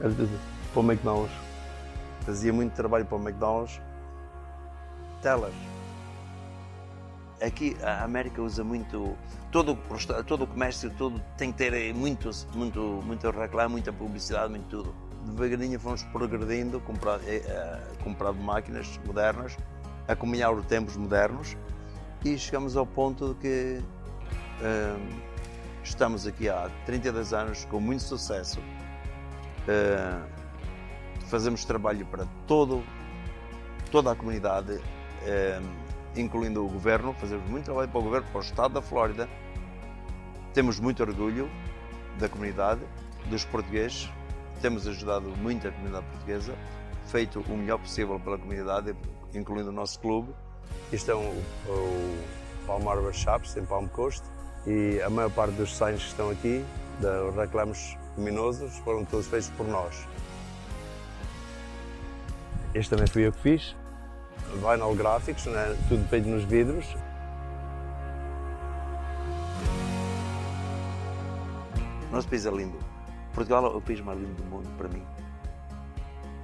era 0.00 0.10
tudo 0.10 0.40
para 0.72 0.80
o 0.80 0.84
McDonald's. 0.84 1.36
Fazia 2.26 2.52
muito 2.52 2.74
trabalho 2.74 3.06
para 3.06 3.16
o 3.16 3.20
McDonald's. 3.20 3.80
Telas 5.22 5.54
aqui 7.42 7.76
a 7.82 8.04
América 8.04 8.42
usa 8.42 8.62
muito 8.62 9.16
todo 9.50 9.76
todo 10.26 10.44
o 10.44 10.46
comércio 10.46 10.90
todo 10.96 11.20
tem 11.36 11.52
que 11.52 11.58
ter 11.58 11.94
muito 11.94 12.30
muito 12.54 12.80
muito 13.04 13.30
reclame 13.30 13.72
muita 13.72 13.92
publicidade 13.92 14.50
muito 14.50 14.68
tudo. 14.68 14.94
Devagarinho 15.24 15.78
fomos 15.78 16.02
progredindo 16.04 16.80
comprado 16.80 17.22
eh, 17.26 17.80
comprado 18.02 18.38
máquinas 18.38 18.98
modernas 19.06 19.56
a 20.08 20.16
caminhar 20.16 20.52
os 20.52 20.64
tempos 20.66 20.96
modernos 20.96 21.56
e 22.24 22.38
chegamos 22.38 22.76
ao 22.76 22.86
ponto 22.86 23.34
de 23.34 23.40
que 23.40 23.82
uh, 24.60 25.22
estamos 25.84 26.26
aqui 26.26 26.48
há 26.48 26.70
32 26.86 27.32
anos 27.32 27.64
com 27.66 27.80
muito 27.80 28.02
sucesso 28.02 28.60
uh, 28.60 30.26
fazemos 31.26 31.64
trabalho 31.64 32.06
para 32.06 32.26
todo 32.46 32.82
toda 33.90 34.12
a 34.12 34.14
comunidade 34.14 34.72
uh, 34.72 35.89
incluindo 36.16 36.64
o 36.64 36.68
governo, 36.68 37.14
fazemos 37.14 37.48
muito 37.48 37.66
trabalho 37.66 37.88
para 37.88 38.00
o 38.00 38.02
governo, 38.02 38.26
para 38.28 38.38
o 38.38 38.42
Estado 38.42 38.74
da 38.74 38.82
Flórida. 38.82 39.28
Temos 40.52 40.80
muito 40.80 41.02
orgulho 41.02 41.50
da 42.18 42.28
comunidade, 42.28 42.80
dos 43.26 43.44
portugueses, 43.44 44.10
temos 44.60 44.86
ajudado 44.86 45.28
muito 45.36 45.66
a 45.68 45.70
comunidade 45.70 46.06
portuguesa, 46.06 46.54
feito 47.06 47.40
o 47.40 47.56
melhor 47.56 47.78
possível 47.78 48.18
pela 48.20 48.38
comunidade, 48.38 48.94
incluindo 49.34 49.70
o 49.70 49.72
nosso 49.72 49.98
clube. 50.00 50.32
Isto 50.92 51.12
é 51.12 51.14
um, 51.14 51.42
o 51.68 52.24
Palm 52.66 52.88
Harbor 52.88 53.12
Shops, 53.12 53.56
em 53.56 53.64
Palm 53.64 53.86
Coast, 53.86 54.22
e 54.66 55.00
a 55.02 55.08
maior 55.08 55.30
parte 55.30 55.54
dos 55.54 55.76
signs 55.76 56.02
que 56.02 56.08
estão 56.08 56.30
aqui, 56.30 56.64
dos 57.00 57.34
reclamos 57.34 57.96
luminosos, 58.16 58.76
foram 58.78 59.04
todos 59.04 59.26
feitos 59.26 59.50
por 59.50 59.66
nós. 59.66 60.06
Este 62.74 62.90
também 62.90 63.06
fui 63.06 63.26
eu 63.26 63.32
que 63.32 63.40
fiz, 63.40 63.76
vinyl 64.56 64.94
gráficos, 64.94 65.46
né? 65.46 65.76
tudo 65.88 66.06
feito 66.08 66.28
nos 66.28 66.44
vidros. 66.44 66.96
Nosso 72.10 72.28
país 72.28 72.44
é 72.44 72.50
lindo. 72.50 72.78
Portugal 73.32 73.64
é 73.66 73.76
o 73.76 73.80
país 73.80 74.00
mais 74.00 74.18
lindo 74.18 74.34
do 74.34 74.44
mundo 74.44 74.68
para 74.76 74.88
mim. 74.88 75.04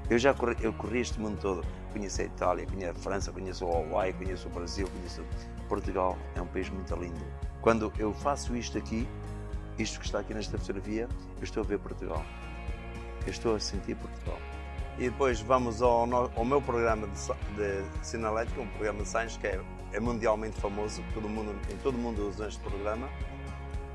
Eu 0.09 0.19
já 0.19 0.33
corri, 0.33 0.57
eu 0.61 0.73
corri 0.73 1.01
este 1.01 1.19
mundo 1.19 1.39
todo. 1.41 1.67
Conheço 1.93 2.21
a 2.21 2.25
Itália, 2.25 2.67
conheço 2.67 2.93
a 2.93 2.95
França, 2.95 3.33
conheço 3.33 3.67
o 3.67 3.73
Hawaii, 3.73 4.13
conheço 4.13 4.47
o 4.47 4.51
Brasil, 4.51 4.89
conheço. 4.89 5.25
Portugal 5.69 6.17
é 6.37 6.41
um 6.41 6.47
país 6.47 6.71
muito 6.71 6.95
lindo. 6.95 7.21
Quando 7.61 7.93
eu 7.99 8.13
faço 8.15 8.55
isto 8.55 8.79
aqui, 8.79 9.09
isto 9.79 9.99
que 9.99 10.07
está 10.07 10.21
aqui 10.21 10.33
nesta 10.33 10.57
fotografia, 10.57 11.09
eu 11.39 11.43
estou 11.43 11.65
a 11.65 11.67
ver 11.67 11.81
Portugal. 11.81 12.25
Eu 13.27 13.31
estou 13.31 13.57
a 13.57 13.61
sentir 13.61 13.97
Portugal. 13.97 14.39
E 14.99 15.11
depois 15.11 15.41
vamos 15.41 15.83
ao, 15.83 16.09
ao 16.35 16.45
meu 16.45 16.63
programa 16.63 17.07
de, 17.07 17.13
de 17.55 18.07
sinalética, 18.07 18.61
um 18.61 18.69
programa 18.69 19.03
de 19.03 19.09
science 19.09 19.39
que 19.39 19.47
é, 19.47 19.61
é, 19.93 20.01
mundialmente 20.01 20.59
famoso, 20.59 21.05
todo 21.13 21.29
mundo, 21.29 21.55
em 21.71 21.77
todo 21.79 21.99
mundo 21.99 22.27
usa 22.27 22.49
este 22.49 22.61
programa. 22.61 23.09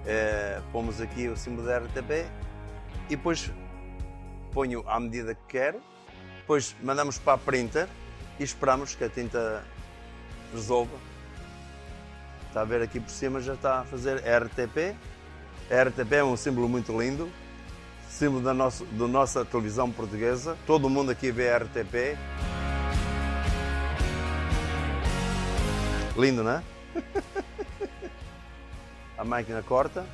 É, 0.06 0.62
pomos 0.72 1.02
aqui 1.02 1.28
o 1.28 1.36
símbolo 1.36 1.68
da 1.68 1.80
RTP 1.80 2.28
e 3.10 3.16
depois 3.16 3.52
ponho 4.52 4.84
à 4.88 5.00
medida 5.00 5.34
que 5.34 5.42
quero, 5.48 5.82
depois 6.40 6.76
mandamos 6.82 7.18
para 7.18 7.34
a 7.34 7.38
printer 7.38 7.88
e 8.40 8.44
esperamos 8.44 8.94
que 8.94 9.04
a 9.04 9.10
tinta 9.10 9.64
resolva. 10.54 10.98
Está 12.48 12.62
a 12.62 12.66
ver 12.66 12.82
aqui 12.82 13.00
por 13.00 13.10
cima 13.10 13.40
já 13.40 13.54
está 13.54 13.80
a 13.80 13.84
fazer 13.86 14.18
RTP. 14.18 14.96
A 15.72 15.84
RTP 15.84 16.12
é 16.12 16.24
um 16.24 16.36
símbolo 16.36 16.68
muito 16.68 17.00
lindo, 17.00 17.32
símbolo 18.12 18.44
da 18.44 18.54
nossa, 18.54 18.86
da 18.86 19.08
nossa 19.08 19.46
televisão 19.46 19.90
portuguesa. 19.90 20.58
Todo 20.68 20.90
mundo 20.90 21.12
aqui 21.12 21.32
vê 21.32 21.50
a 21.50 21.58
RTP. 21.58 22.18
Lindo, 26.18 26.44
não 26.44 26.52
é? 26.52 26.64
a 29.18 29.24
máquina 29.24 29.64
corta. 29.64 30.06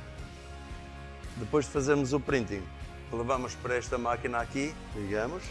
Depois 1.36 1.66
de 1.66 1.72
fazermos 1.72 2.12
o 2.12 2.20
printing, 2.20 2.62
levamos 3.12 3.54
para 3.54 3.76
esta 3.76 3.98
máquina 3.98 4.38
aqui, 4.38 4.74
ligamos, 4.94 5.42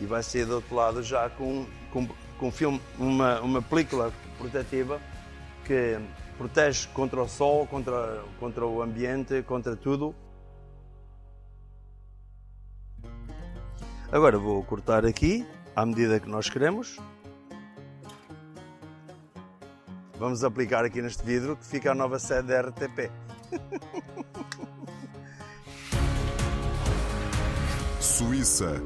e 0.00 0.06
vai 0.06 0.22
sair 0.22 0.44
do 0.44 0.56
outro 0.56 0.74
lado 0.74 1.02
já 1.02 1.28
com, 1.28 1.66
com, 1.92 2.08
com 2.38 2.50
filme, 2.50 2.80
uma, 2.98 3.40
uma 3.40 3.60
película 3.60 4.12
protetiva 4.38 5.00
que 5.66 5.98
protege 6.38 6.88
contra 6.94 7.20
o 7.20 7.28
sol, 7.28 7.66
contra, 7.66 8.22
contra 8.40 8.66
o 8.66 8.80
ambiente, 8.80 9.42
contra 9.42 9.76
tudo. 9.76 10.14
Agora 14.10 14.38
vou 14.38 14.64
cortar 14.64 15.04
aqui 15.04 15.46
à 15.76 15.84
medida 15.84 16.18
que 16.18 16.30
nós 16.30 16.48
queremos. 16.48 16.98
Vamos 20.18 20.42
aplicar 20.42 20.82
aqui 20.82 21.02
neste 21.02 21.22
vidro 21.22 21.54
que 21.56 21.66
fica 21.66 21.92
a 21.92 21.94
nova 21.94 22.18
sede 22.18 22.48
da 22.48 22.62
RTP. 22.62 23.10
Suíça. 28.00 28.80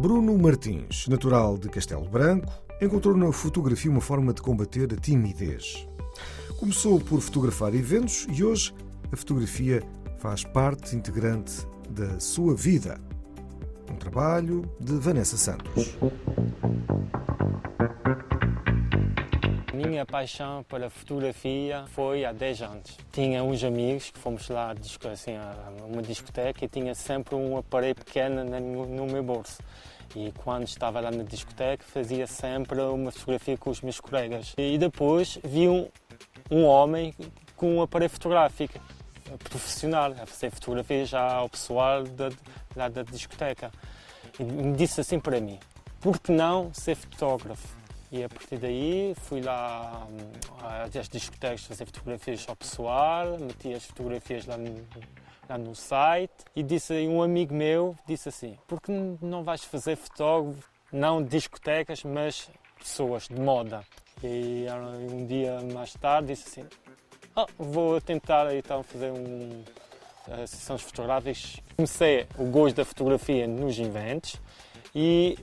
Bruno 0.00 0.38
Martins, 0.38 1.08
natural 1.08 1.58
de 1.58 1.68
Castelo 1.68 2.08
Branco, 2.08 2.67
encontrou 2.80 3.16
na 3.16 3.32
fotografia 3.32 3.90
uma 3.90 4.00
forma 4.00 4.32
de 4.32 4.40
combater 4.40 4.92
a 4.92 4.96
timidez. 4.96 5.86
Começou 6.58 7.00
por 7.00 7.20
fotografar 7.20 7.74
eventos 7.74 8.26
e 8.30 8.44
hoje 8.44 8.72
a 9.12 9.16
fotografia 9.16 9.82
faz 10.18 10.44
parte 10.44 10.94
integrante 10.94 11.66
da 11.90 12.20
sua 12.20 12.54
vida. 12.54 13.00
Um 13.90 13.96
trabalho 13.96 14.70
de 14.80 14.92
Vanessa 14.94 15.36
Santos. 15.36 15.96
Minha 19.72 20.04
paixão 20.04 20.64
pela 20.64 20.90
fotografia 20.90 21.84
foi 21.88 22.24
há 22.24 22.32
10 22.32 22.62
anos. 22.62 22.98
Tinha 23.12 23.42
uns 23.42 23.62
amigos 23.64 24.10
que 24.10 24.18
fomos 24.18 24.48
lá 24.48 24.74
assim, 25.12 25.36
a 25.36 25.72
uma 25.86 26.02
discoteca 26.02 26.64
e 26.64 26.68
tinha 26.68 26.94
sempre 26.94 27.34
um 27.34 27.56
aparelho 27.56 27.94
pequeno 27.94 28.44
no 28.44 29.06
meu 29.06 29.22
bolso. 29.22 29.58
E 30.16 30.32
quando 30.32 30.66
estava 30.66 31.00
lá 31.00 31.10
na 31.10 31.22
discoteca 31.22 31.84
fazia 31.84 32.26
sempre 32.26 32.80
uma 32.80 33.10
fotografia 33.10 33.56
com 33.56 33.70
os 33.70 33.80
meus 33.80 34.00
colegas. 34.00 34.54
E 34.56 34.78
depois 34.78 35.38
vi 35.44 35.68
um, 35.68 35.88
um 36.50 36.64
homem 36.64 37.14
com 37.56 37.76
um 37.76 37.82
aparelho 37.82 38.10
fotográfico 38.10 38.80
profissional, 39.36 40.12
a 40.12 40.26
fazer 40.26 40.50
fotografias 40.50 41.08
já 41.10 41.34
ao 41.34 41.48
pessoal 41.48 42.04
da, 42.04 42.30
lá 42.74 42.88
da 42.88 43.02
discoteca. 43.02 43.70
E 44.38 44.44
me 44.44 44.74
disse 44.76 45.00
assim 45.00 45.20
para 45.20 45.40
mim, 45.40 45.58
por 46.00 46.18
que 46.18 46.32
não 46.32 46.72
ser 46.72 46.94
fotógrafo? 46.94 47.76
E 48.10 48.24
a 48.24 48.28
partir 48.28 48.56
daí 48.56 49.14
fui 49.24 49.42
lá 49.42 50.06
hum, 50.10 50.88
às 50.98 51.08
discotecas 51.08 51.64
fazer 51.64 51.84
fotografias 51.84 52.46
ao 52.48 52.56
pessoal, 52.56 53.38
meti 53.38 53.74
as 53.74 53.84
fotografias 53.84 54.46
lá 54.46 54.56
no, 54.56 54.86
lá 55.48 55.56
no 55.56 55.74
site 55.74 56.44
e 56.54 56.62
disse 56.62 56.92
um 57.06 57.22
amigo 57.22 57.54
meu 57.54 57.96
disse 58.06 58.28
assim, 58.28 58.58
por 58.66 58.80
que 58.80 58.92
não 58.92 59.42
vais 59.42 59.64
fazer 59.64 59.96
fotógrafo, 59.96 60.68
não 60.92 61.22
discotecas, 61.22 62.04
mas 62.04 62.50
pessoas 62.78 63.28
de 63.28 63.40
moda? 63.40 63.82
E 64.22 64.66
um 65.12 65.26
dia 65.26 65.60
mais 65.72 65.92
tarde 65.94 66.34
disse 66.34 66.60
assim, 66.60 66.68
oh, 67.36 67.46
vou 67.56 68.00
tentar 68.00 68.54
então 68.54 68.82
fazer 68.82 69.10
um, 69.12 69.62
uh, 70.28 70.46
sessões 70.46 70.82
fotográficas. 70.82 71.60
Comecei 71.76 72.26
o 72.36 72.44
gosto 72.46 72.76
da 72.76 72.84
fotografia 72.84 73.46
nos 73.46 73.78
eventos 73.78 74.40
e 74.94 75.38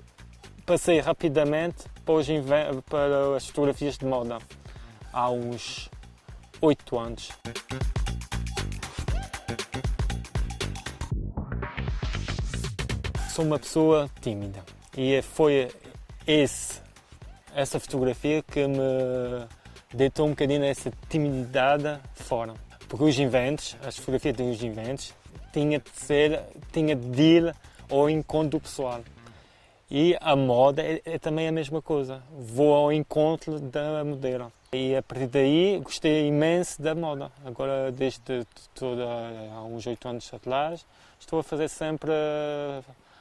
passei 0.65 0.99
rapidamente 0.99 1.85
para, 2.03 2.81
para 2.83 3.35
as 3.37 3.47
fotografias 3.47 3.97
de 3.97 4.05
moda 4.05 4.39
há 5.13 5.29
uns 5.29 5.89
oito 6.61 6.97
anos. 6.97 7.29
Sou 13.35 13.43
uma 13.43 13.59
pessoa 13.59 14.09
tímida 14.21 14.63
e 14.97 15.21
foi 15.21 15.69
esse, 16.25 16.79
essa 17.53 17.81
fotografia 17.81 18.41
que 18.41 18.65
me 18.65 19.45
deitou 19.93 20.27
um 20.27 20.29
bocadinho 20.29 20.63
essa 20.63 20.89
timidez 21.09 21.99
fora. 22.13 22.53
Porque 22.87 23.03
os 23.03 23.19
eventos, 23.19 23.75
as 23.85 23.97
fotografias 23.97 24.37
dos 24.37 24.63
eventos, 24.63 25.13
tinha 25.51 25.79
de 25.79 25.89
ser, 25.89 26.43
tinha 26.71 26.95
de 26.95 27.21
ir 27.21 27.55
ao 27.91 28.09
encontro 28.09 28.57
pessoal. 28.57 29.01
E 29.91 30.15
a 30.21 30.33
moda 30.33 30.81
é, 30.81 31.01
é, 31.03 31.19
também 31.19 31.45
a 31.45 31.51
mesma 31.51 31.81
coisa. 31.81 32.23
Vou 32.39 32.73
ao 32.73 32.89
encontro 32.89 33.59
da 33.59 34.01
modelo. 34.05 34.49
E 34.71 34.95
a 34.95 35.03
partir 35.03 35.27
daí 35.27 35.81
gostei 35.83 36.25
imenso 36.25 36.81
da 36.81 36.95
moda. 36.95 37.29
Agora, 37.43 37.91
desde 37.91 38.47
toda, 38.73 39.05
há 39.53 39.61
uns 39.65 39.85
oito 39.87 40.07
anos 40.07 40.33
atrás, 40.33 40.85
estou 41.19 41.39
a 41.39 41.43
fazer 41.43 41.67
sempre 41.67 42.13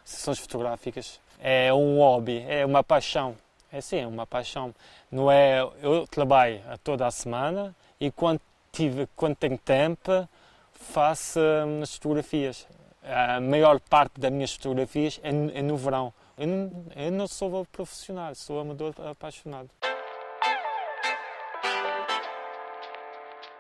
sessões 0.05 0.39
fotográficas. 0.39 1.21
É 1.41 1.73
um 1.73 1.99
hobby, 1.99 2.45
é 2.49 2.65
uma 2.65 2.85
paixão. 2.85 3.37
É 3.73 3.81
sim, 3.81 3.99
é 3.99 4.07
uma 4.07 4.27
paixão. 4.27 4.75
Não 5.11 5.31
é, 5.31 5.61
eu 5.83 6.07
trabalho 6.07 6.61
toda 6.85 7.07
a 7.07 7.11
semana 7.11 7.75
e 7.99 8.11
quando, 8.11 8.41
tive, 8.71 9.09
quando 9.17 9.35
tenho 9.37 9.59
tempo 9.59 10.29
faço 10.73 11.41
hum, 11.41 11.83
as 11.83 11.95
fotografias. 11.95 12.67
A 13.03 13.41
maior 13.41 13.81
parte 13.81 14.21
das 14.21 14.31
minhas 14.31 14.55
fotografias 14.55 15.21
é, 15.23 15.29
é 15.29 15.63
no 15.63 15.77
verão 15.77 16.13
eu 16.37 16.47
não, 16.49 16.87
eu 16.97 17.13
não 17.13 17.27
sou 17.29 17.65
profissional, 17.67 18.35
sou 18.35 18.59
amador 18.59 18.93
apaixonado. 19.09 19.71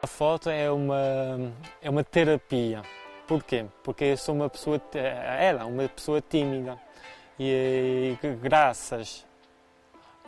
A 0.02 0.06
foto 0.06 0.50
é 0.50 0.70
uma, 0.70 1.52
é 1.80 1.88
uma 1.88 2.02
terapia. 2.02 2.82
Porquê? 3.26 3.64
Porque 3.82 4.04
eu 4.04 4.16
sou 4.16 4.34
uma 4.34 4.50
pessoa, 4.50 4.80
ela, 5.38 5.64
uma 5.64 5.88
pessoa 5.88 6.20
tímida. 6.20 6.78
E, 7.38 8.16
e 8.22 8.28
graças 8.36 9.26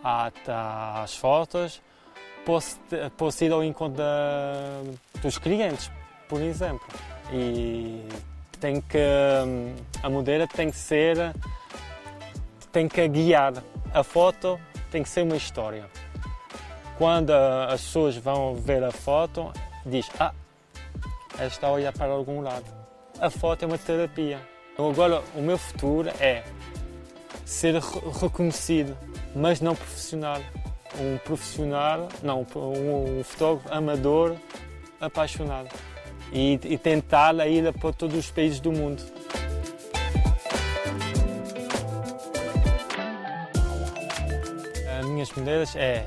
às 0.02 1.16
fotos 1.16 1.80
posso, 2.44 2.78
posso 3.16 3.44
ir 3.44 3.52
ao 3.52 3.62
encontro 3.62 3.98
da, 3.98 4.82
dos 5.20 5.36
clientes, 5.38 5.90
por 6.28 6.40
exemplo. 6.40 6.86
E 7.32 8.02
tem 8.60 8.80
que, 8.80 8.98
a 10.02 10.08
modelo 10.08 10.46
tem 10.48 10.70
que 10.70 10.76
ser 10.76 11.34
tem 12.72 12.88
que 12.88 13.08
guiar. 13.08 13.54
A 13.92 14.04
foto 14.04 14.60
tem 14.90 15.02
que 15.02 15.08
ser 15.08 15.22
uma 15.22 15.36
história. 15.36 15.86
Quando 16.98 17.30
as 17.30 17.80
pessoas 17.80 18.16
vão 18.16 18.54
ver 18.54 18.84
a 18.84 18.90
foto, 18.90 19.50
diz: 19.84 20.10
Ah, 20.20 20.32
ela 21.38 21.46
está 21.46 21.68
a 21.68 21.72
olhar 21.72 21.92
para 21.92 22.12
algum 22.12 22.42
lado. 22.42 22.85
A 23.20 23.30
foto 23.30 23.64
é 23.64 23.66
uma 23.66 23.78
terapia. 23.78 24.40
Então, 24.72 24.90
agora, 24.90 25.22
o 25.34 25.40
meu 25.40 25.56
futuro 25.56 26.10
é 26.20 26.44
ser 27.44 27.74
reconhecido, 28.20 28.96
mas 29.34 29.60
não 29.60 29.74
profissional. 29.74 30.40
Um 30.98 31.18
profissional, 31.18 32.08
não, 32.22 32.46
um, 32.54 33.22
fotógrafo 33.24 33.72
amador 33.72 34.36
apaixonado. 35.00 35.68
E, 36.32 36.58
e 36.64 36.76
tentar 36.76 37.34
ir 37.46 37.72
para 37.74 37.92
todos 37.92 38.18
os 38.18 38.30
países 38.30 38.60
do 38.60 38.72
mundo. 38.72 39.02
minhas 45.16 45.32
mulheres 45.32 45.74
é 45.76 46.06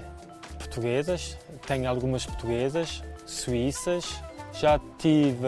portuguesas, 0.60 1.36
tenho 1.66 1.90
algumas 1.90 2.28
portuguesas, 2.28 3.04
suíças, 3.26 4.22
já 4.60 4.80
tive 4.98 5.48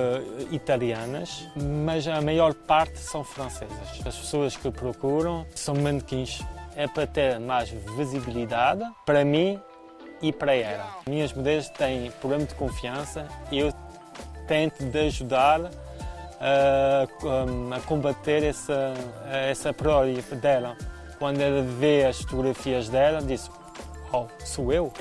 italianas, 0.52 1.46
mas 1.56 2.08
a 2.08 2.22
maior 2.22 2.54
parte 2.54 2.98
são 2.98 3.24
francesas. 3.24 3.78
As 4.06 4.18
pessoas 4.18 4.56
que 4.56 4.72
procuram 4.72 5.46
são 5.54 5.76
manequins. 5.76 6.42
É 6.76 6.88
para 6.88 7.06
ter 7.06 7.38
mais 7.38 7.70
visibilidade 7.70 8.84
para 9.06 9.26
mim 9.26 9.60
e 10.22 10.32
para 10.32 10.56
ela. 10.56 10.88
Minhas 11.06 11.34
mulheres 11.34 11.68
têm 11.70 12.10
problema 12.22 12.46
de 12.46 12.56
confiança 12.56 13.28
e 13.52 13.60
eu 13.60 13.74
tento 14.48 14.86
de 14.86 15.00
ajudar 15.00 15.70
a, 16.40 17.76
a 17.76 17.80
combater 17.82 18.44
essa, 18.44 18.94
essa 19.30 19.74
prole 19.74 20.22
dela. 20.22 20.78
Quando 21.20 21.42
ela 21.42 21.62
vê 21.62 22.06
as 22.06 22.22
fotografias 22.22 22.88
dela, 22.88 23.22
diz: 23.22 23.52
Oh, 24.14 24.26
sou 24.40 24.72
eu? 24.72 24.92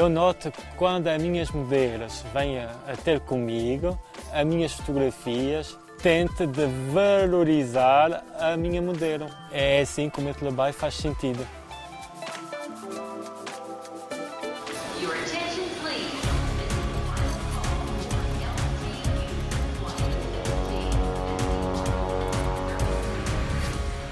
Eu 0.00 0.08
noto 0.08 0.50
que 0.50 0.62
quando 0.76 1.08
as 1.08 1.20
minhas 1.20 1.50
modelos 1.50 2.24
vêm 2.32 2.58
a, 2.58 2.70
a 2.86 2.96
ter 2.96 3.20
comigo, 3.20 4.00
as 4.32 4.46
minhas 4.46 4.72
fotografias 4.72 5.76
tento 6.02 6.46
de 6.46 6.64
valorizar 6.90 8.24
a 8.38 8.56
minha 8.56 8.80
modelo. 8.80 9.28
É 9.52 9.82
assim 9.82 10.08
que 10.08 10.18
o 10.18 10.22
meu 10.22 10.32
trabalho 10.32 10.72
faz 10.72 10.94
sentido. 10.94 11.46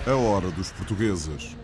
A 0.07 0.15
hora 0.15 0.51
dos 0.51 0.71
portugueses. 0.73 1.57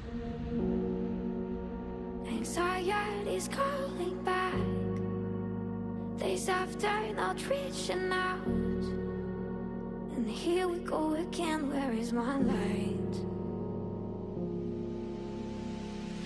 Not 7.34 7.50
reaching 7.50 8.12
out. 8.12 8.46
And 10.16 10.28
here 10.28 10.68
we 10.68 10.78
go 10.78 11.14
again, 11.14 11.70
where 11.70 11.92
is 11.92 12.12
my 12.12 12.38
light? 12.38 13.14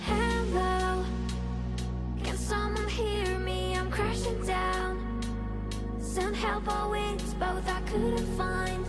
Hello, 0.01 1.03
can 2.23 2.37
someone 2.37 2.87
hear 2.87 3.39
me? 3.39 3.75
I'm 3.75 3.89
crashing 3.89 4.43
down. 4.45 5.21
Send 5.99 6.35
help 6.35 6.67
or 6.67 6.89
wings, 6.89 7.33
both 7.35 7.67
I 7.67 7.81
couldn't 7.81 8.37
find. 8.37 8.88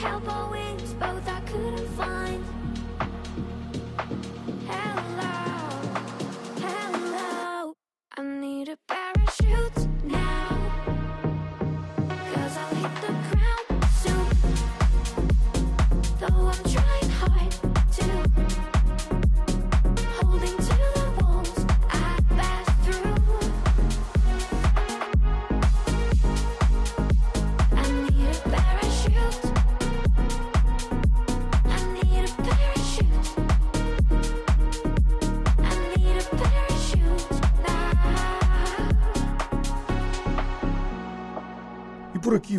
help 0.00 0.26
always 0.28 0.59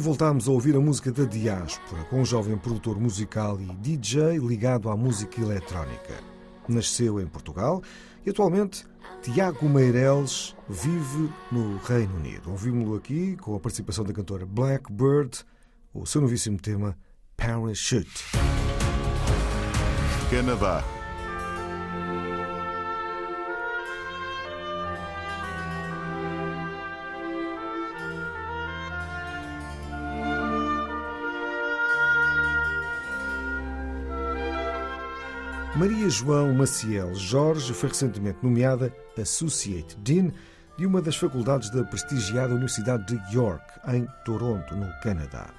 voltámos 0.01 0.47
a 0.47 0.51
ouvir 0.51 0.75
a 0.75 0.79
música 0.79 1.11
da 1.11 1.23
Diáspora, 1.23 2.03
com 2.05 2.21
um 2.21 2.25
jovem 2.25 2.57
produtor 2.57 2.99
musical 2.99 3.61
e 3.61 3.65
DJ 3.75 4.37
ligado 4.39 4.89
à 4.89 4.97
música 4.97 5.39
eletrónica. 5.39 6.15
Nasceu 6.67 7.21
em 7.21 7.27
Portugal 7.27 7.83
e 8.25 8.31
atualmente 8.31 8.83
Tiago 9.21 9.69
Meireles 9.69 10.55
vive 10.67 11.29
no 11.51 11.77
Reino 11.77 12.15
Unido. 12.15 12.49
Ouvimos-lo 12.49 12.95
aqui 12.95 13.37
com 13.37 13.55
a 13.55 13.59
participação 13.59 14.03
da 14.03 14.11
cantora 14.11 14.45
Blackbird, 14.45 15.45
o 15.93 16.05
seu 16.05 16.19
novíssimo 16.19 16.59
tema 16.59 16.97
Parachute. 17.37 18.25
Canadá. 20.31 21.00
Maria 35.81 36.07
João 36.11 36.53
Maciel 36.53 37.15
Jorge 37.15 37.73
foi 37.73 37.89
recentemente 37.89 38.37
nomeada 38.43 38.93
Associate 39.19 39.97
Dean 39.97 40.31
de 40.77 40.85
uma 40.85 41.01
das 41.01 41.15
faculdades 41.15 41.71
da 41.71 41.83
prestigiada 41.83 42.53
Universidade 42.53 43.17
de 43.17 43.35
York, 43.35 43.63
em 43.87 44.07
Toronto, 44.23 44.75
no 44.75 44.87
Canadá. 45.01 45.49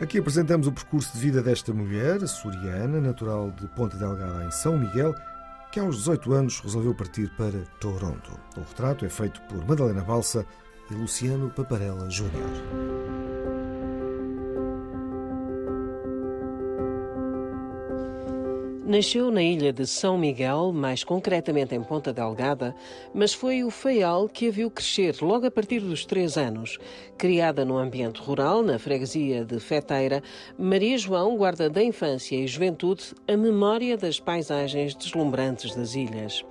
Aqui 0.00 0.18
apresentamos 0.18 0.68
o 0.68 0.72
percurso 0.72 1.12
de 1.14 1.18
vida 1.18 1.42
desta 1.42 1.74
mulher, 1.74 2.22
açoriana, 2.22 3.00
natural 3.00 3.50
de 3.50 3.66
Ponta 3.66 3.96
Delgada, 3.96 4.44
em 4.44 4.52
São 4.52 4.78
Miguel, 4.78 5.12
que 5.72 5.80
aos 5.80 5.96
18 5.96 6.32
anos 6.32 6.60
resolveu 6.60 6.94
partir 6.94 7.28
para 7.36 7.58
Toronto. 7.80 8.38
O 8.56 8.60
retrato 8.60 9.04
é 9.04 9.08
feito 9.08 9.40
por 9.48 9.66
Madalena 9.66 10.02
Balsa 10.02 10.46
e 10.92 10.94
Luciano 10.94 11.50
Paparella 11.50 12.08
Júnior. 12.08 13.07
Nasceu 18.88 19.30
na 19.30 19.42
ilha 19.42 19.70
de 19.70 19.86
São 19.86 20.16
Miguel, 20.16 20.72
mais 20.72 21.04
concretamente 21.04 21.74
em 21.74 21.82
Ponta 21.82 22.10
Delgada, 22.10 22.74
mas 23.12 23.34
foi 23.34 23.62
o 23.62 23.70
Feial 23.70 24.30
que 24.30 24.48
a 24.48 24.50
viu 24.50 24.70
crescer 24.70 25.14
logo 25.20 25.44
a 25.44 25.50
partir 25.50 25.80
dos 25.80 26.06
três 26.06 26.38
anos. 26.38 26.78
Criada 27.18 27.66
no 27.66 27.76
ambiente 27.76 28.18
rural, 28.18 28.62
na 28.62 28.78
freguesia 28.78 29.44
de 29.44 29.60
Feteira, 29.60 30.22
Maria 30.58 30.96
João 30.96 31.36
guarda 31.36 31.68
da 31.68 31.84
infância 31.84 32.34
e 32.34 32.46
juventude 32.46 33.14
a 33.30 33.36
memória 33.36 33.94
das 33.94 34.18
paisagens 34.18 34.94
deslumbrantes 34.94 35.74
das 35.74 35.94
ilhas. 35.94 36.42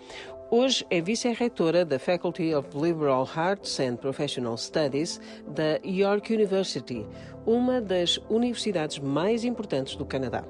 Hoje 0.49 0.85
é 0.89 1.01
vice-reitora 1.01 1.83
da 1.83 1.99
Faculty 1.99 2.55
of 2.55 2.69
Liberal 2.73 3.27
Arts 3.35 3.81
and 3.81 3.97
Professional 3.97 4.55
Studies 4.55 5.19
da 5.45 5.77
York 5.83 6.33
University, 6.33 7.05
uma 7.45 7.81
das 7.81 8.17
universidades 8.29 8.97
mais 8.97 9.43
importantes 9.43 9.97
do 9.97 10.05
Canadá. 10.05 10.45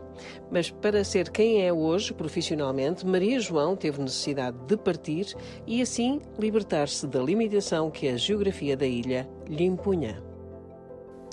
Mas 0.51 0.69
para 0.69 1.03
ser 1.03 1.31
quem 1.31 1.65
é 1.65 1.73
hoje 1.73 2.13
profissionalmente, 2.13 3.07
Maria 3.07 3.39
João 3.39 3.75
teve 3.75 3.99
necessidade 3.99 4.55
de 4.67 4.77
partir 4.77 5.35
e 5.65 5.81
assim 5.81 6.21
libertar-se 6.37 7.07
da 7.07 7.19
limitação 7.19 7.89
que 7.89 8.07
a 8.07 8.17
geografia 8.17 8.77
da 8.77 8.85
ilha 8.85 9.27
lhe 9.47 9.63
impunha. 9.63 10.23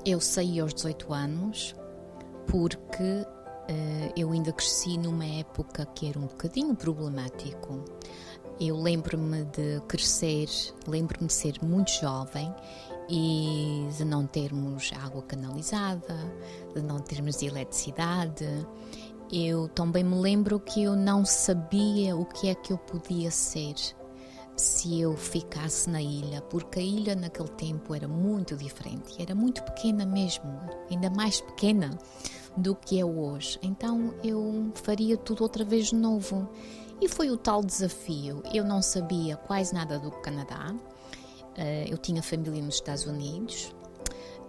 Eu 0.06 0.22
saí 0.22 0.58
aos 0.58 0.72
18 0.72 1.12
anos 1.12 1.76
porque 2.46 3.26
eh, 3.68 4.12
eu 4.16 4.32
ainda 4.32 4.54
cresci 4.54 4.96
numa 4.96 5.26
época 5.26 5.84
que 5.94 6.08
era 6.08 6.18
um 6.18 6.26
bocadinho 6.26 6.74
problemático. 6.74 7.84
Eu 8.60 8.80
lembro-me 8.80 9.44
de 9.44 9.80
crescer, 9.88 10.48
lembro-me 10.86 11.26
de 11.26 11.32
ser 11.32 11.62
muito 11.62 11.90
jovem 11.90 12.54
e 13.08 13.86
de 13.96 14.04
não 14.04 14.26
termos 14.26 14.92
água 15.02 15.22
canalizada, 15.22 16.16
de 16.74 16.80
não 16.80 17.00
termos 17.00 17.42
eletricidade. 17.42 18.46
Eu 19.32 19.68
também 19.68 20.04
me 20.04 20.14
lembro 20.16 20.60
que 20.60 20.84
eu 20.84 20.94
não 20.94 21.24
sabia 21.24 22.16
o 22.16 22.24
que 22.24 22.48
é 22.48 22.54
que 22.54 22.72
eu 22.72 22.78
podia 22.78 23.30
ser 23.30 23.74
se 24.56 25.00
eu 25.00 25.16
ficasse 25.16 25.90
na 25.90 26.00
ilha, 26.00 26.40
porque 26.42 26.78
a 26.78 26.82
ilha 26.82 27.16
naquele 27.16 27.48
tempo 27.48 27.94
era 27.94 28.06
muito 28.06 28.56
diferente, 28.56 29.20
era 29.20 29.34
muito 29.34 29.62
pequena 29.64 30.06
mesmo, 30.06 30.44
ainda 30.88 31.10
mais 31.10 31.40
pequena 31.40 31.98
do 32.56 32.74
que 32.76 33.00
é 33.00 33.04
hoje. 33.04 33.58
Então 33.62 34.14
eu 34.22 34.70
faria 34.74 35.16
tudo 35.16 35.42
outra 35.42 35.64
vez 35.64 35.88
de 35.88 35.96
novo. 35.96 36.48
E 37.00 37.08
foi 37.08 37.30
o 37.30 37.36
tal 37.36 37.62
desafio. 37.62 38.42
Eu 38.52 38.64
não 38.64 38.80
sabia 38.80 39.36
quase 39.36 39.74
nada 39.74 39.98
do 39.98 40.10
Canadá. 40.10 40.74
Eh, 41.56 41.86
Eu 41.88 41.98
tinha 41.98 42.22
família 42.22 42.62
nos 42.62 42.76
Estados 42.76 43.06
Unidos, 43.06 43.74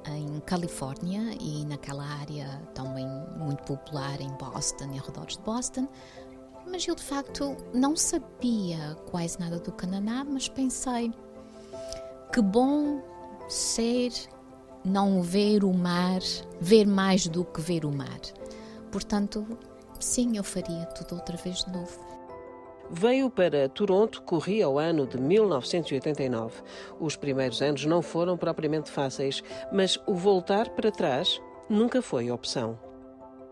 em 0.08 0.40
Califórnia 0.42 1.36
e 1.40 1.66
naquela 1.66 2.06
área 2.06 2.48
também 2.74 3.08
muito 3.38 3.64
popular 3.64 4.22
em 4.22 4.30
Boston 4.38 4.92
e 4.94 5.00
arredores 5.00 5.38
de 5.38 5.44
Boston. 5.44 5.88
Mas 6.68 6.88
eu 6.88 6.96
de 6.96 7.04
facto 7.04 7.56
não 7.74 7.96
sabia 7.96 8.96
quase 9.10 9.40
nada 9.40 9.60
do 9.60 9.72
Canadá, 9.72 10.24
mas 10.24 10.48
pensei 10.48 11.14
que 12.34 12.42
bom 12.42 13.02
ser 13.48 14.12
não 14.84 15.22
ver 15.22 15.64
o 15.64 15.74
mar, 15.74 16.22
ver 16.60 16.86
mais 16.88 17.28
do 17.28 17.44
que 17.46 17.62
ver 17.62 17.86
o 17.86 17.92
mar. 17.92 18.20
Portanto, 18.92 19.46
sim, 20.00 20.38
eu 20.38 20.44
faria 20.44 20.86
tudo 20.88 21.16
outra 21.20 21.38
vez 21.38 21.64
de 21.64 21.72
novo. 21.72 22.00
Veio 22.90 23.30
para 23.30 23.68
Toronto, 23.68 24.22
corria 24.22 24.70
o 24.70 24.78
ano 24.78 25.08
de 25.08 25.20
1989. 25.20 26.62
Os 27.00 27.16
primeiros 27.16 27.62
anos 27.62 27.86
não 27.86 28.02
foram 28.02 28.38
propriamente 28.38 28.92
fáceis, 28.92 29.44
mas 29.72 30.00
o 30.06 30.14
voltar 30.14 30.70
para 30.70 30.92
trás 30.92 31.42
nunca 31.70 32.02
foi 32.02 32.30
opção. 32.30 32.78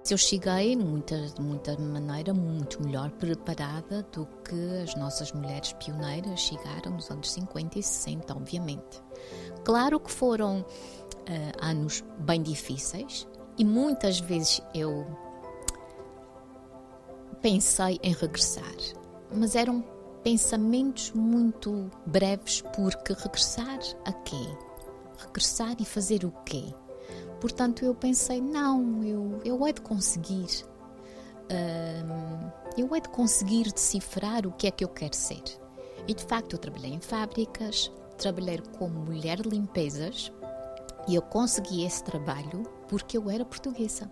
Eu 0.10 0.18
cheguei 0.18 0.76
muita, 0.76 1.18
de 1.18 1.42
muita 1.42 1.78
maneira 1.80 2.34
muito 2.34 2.84
melhor 2.84 3.10
preparada 3.12 4.06
do 4.12 4.28
que 4.44 4.82
as 4.84 4.96
nossas 4.96 5.32
mulheres 5.32 5.72
pioneiras 5.74 6.42
chegaram 6.42 6.92
nos 6.92 7.10
anos 7.10 7.32
50 7.32 7.80
e 7.80 7.84
60, 7.84 8.34
obviamente. 8.34 9.02
Claro 9.64 10.00
que 10.02 10.12
foram 10.12 10.66
eh, 11.26 11.52
anos 11.62 12.04
bem 12.20 12.44
difíceis 12.44 13.26
e 13.58 13.64
muitas 13.64 14.20
vezes 14.20 14.62
eu 14.76 15.08
pensei 17.42 17.98
em 18.04 18.14
regressar, 18.14 18.76
mas 19.36 19.56
eram 19.56 19.84
pensamentos 20.24 21.12
muito 21.12 21.90
breves, 22.06 22.62
porque 22.76 23.14
regressar 23.14 23.80
a 24.06 24.14
quê? 24.14 24.48
Regressar 25.18 25.76
e 25.80 25.86
fazer 25.86 26.24
o 26.24 26.32
quê? 26.46 26.74
Portanto, 27.42 27.84
eu 27.84 27.94
pensei, 27.94 28.40
não, 28.40 29.04
eu, 29.04 29.42
eu 29.44 29.68
hei 29.68 29.74
de 29.74 29.82
conseguir. 29.82 30.66
Hum, 31.52 32.50
eu 32.78 32.96
hei 32.96 33.02
de 33.02 33.10
conseguir 33.10 33.72
decifrar 33.72 34.48
o 34.48 34.54
que 34.54 34.68
é 34.68 34.72
que 34.72 34.84
eu 34.84 34.88
quero 34.88 35.16
ser. 35.16 35.44
E 36.08 36.14
de 36.14 36.24
facto, 36.24 36.54
eu 36.54 36.60
trabalhei 36.60 36.94
em 36.94 37.02
fábricas, 37.02 37.92
trabalhei 38.18 38.62
como 38.78 39.02
mulher 39.02 39.42
de 39.42 39.50
limpezas 39.50 40.32
e 41.08 41.16
eu 41.16 41.22
consegui 41.22 41.84
esse 41.86 42.04
trabalho 42.04 42.64
porque 42.88 43.18
eu 43.18 43.30
era 43.30 43.44
portuguesa. 43.44 44.10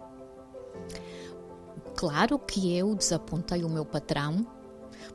Claro 1.96 2.40
que 2.40 2.76
eu 2.76 2.96
desapontei 2.96 3.64
o 3.64 3.70
meu 3.70 3.86
patrão, 3.86 4.46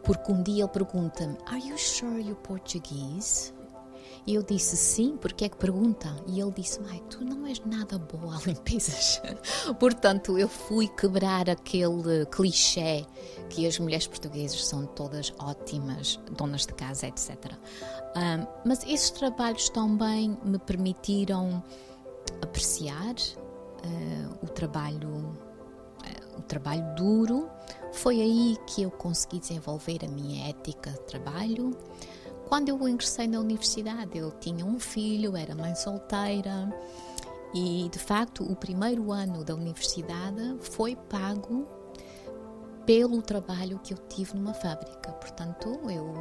porque 0.02 0.32
um 0.32 0.42
dia 0.42 0.64
ele 0.64 0.72
pergunta-me: 0.72 1.36
Are 1.46 1.58
you 1.58 1.78
sure 1.78 2.20
you're 2.20 2.34
Portuguese? 2.36 3.56
E 4.26 4.34
eu 4.34 4.42
disse 4.42 4.76
sim, 4.76 5.16
porque 5.16 5.44
é 5.44 5.48
que 5.48 5.56
pergunta? 5.56 6.12
E 6.26 6.40
ele 6.40 6.50
disse, 6.50 6.80
tu 7.08 7.24
não 7.24 7.46
és 7.46 7.60
nada 7.64 7.96
boa 7.96 8.34
a 8.36 8.40
limpezas. 8.44 9.22
Portanto, 9.78 10.36
eu 10.36 10.48
fui 10.48 10.88
quebrar 10.88 11.48
aquele 11.48 12.26
clichê 12.26 13.06
que 13.48 13.64
as 13.66 13.78
mulheres 13.78 14.08
portuguesas 14.08 14.66
são 14.66 14.84
todas 14.84 15.32
ótimas, 15.38 16.18
donas 16.32 16.66
de 16.66 16.74
casa, 16.74 17.06
etc. 17.06 17.52
Um, 18.16 18.46
mas 18.64 18.82
esses 18.84 19.10
trabalhos 19.10 19.68
também 19.68 20.36
me 20.42 20.58
permitiram 20.58 21.62
apreciar 22.42 23.14
uh, 23.14 24.38
o 24.42 24.48
trabalho 24.48 25.08
uh, 25.08 26.38
o 26.38 26.42
trabalho 26.42 26.82
duro 26.96 27.48
foi 27.96 28.20
aí 28.20 28.56
que 28.66 28.82
eu 28.82 28.90
consegui 28.90 29.40
desenvolver 29.40 30.04
a 30.04 30.08
minha 30.08 30.48
ética 30.48 30.90
de 30.90 31.00
trabalho 31.00 31.76
quando 32.48 32.68
eu 32.68 32.88
ingressei 32.88 33.26
na 33.26 33.40
universidade, 33.40 34.16
eu 34.16 34.30
tinha 34.30 34.64
um 34.64 34.78
filho, 34.78 35.36
era 35.36 35.54
mãe 35.54 35.74
solteira 35.74 36.72
e, 37.52 37.88
de 37.90 37.98
facto, 37.98 38.44
o 38.44 38.54
primeiro 38.54 39.10
ano 39.10 39.44
da 39.44 39.54
universidade 39.54 40.56
foi 40.60 40.94
pago 40.94 41.66
pelo 42.86 43.20
trabalho 43.20 43.80
que 43.80 43.92
eu 43.92 43.98
tive 43.98 44.36
numa 44.36 44.54
fábrica. 44.54 45.10
Portanto, 45.12 45.68
eu, 45.90 46.14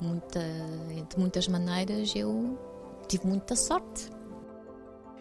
muita, 0.00 0.40
de 1.10 1.18
muitas 1.18 1.46
maneiras, 1.48 2.16
eu 2.16 2.58
tive 3.06 3.26
muita 3.26 3.54
sorte. 3.54 4.10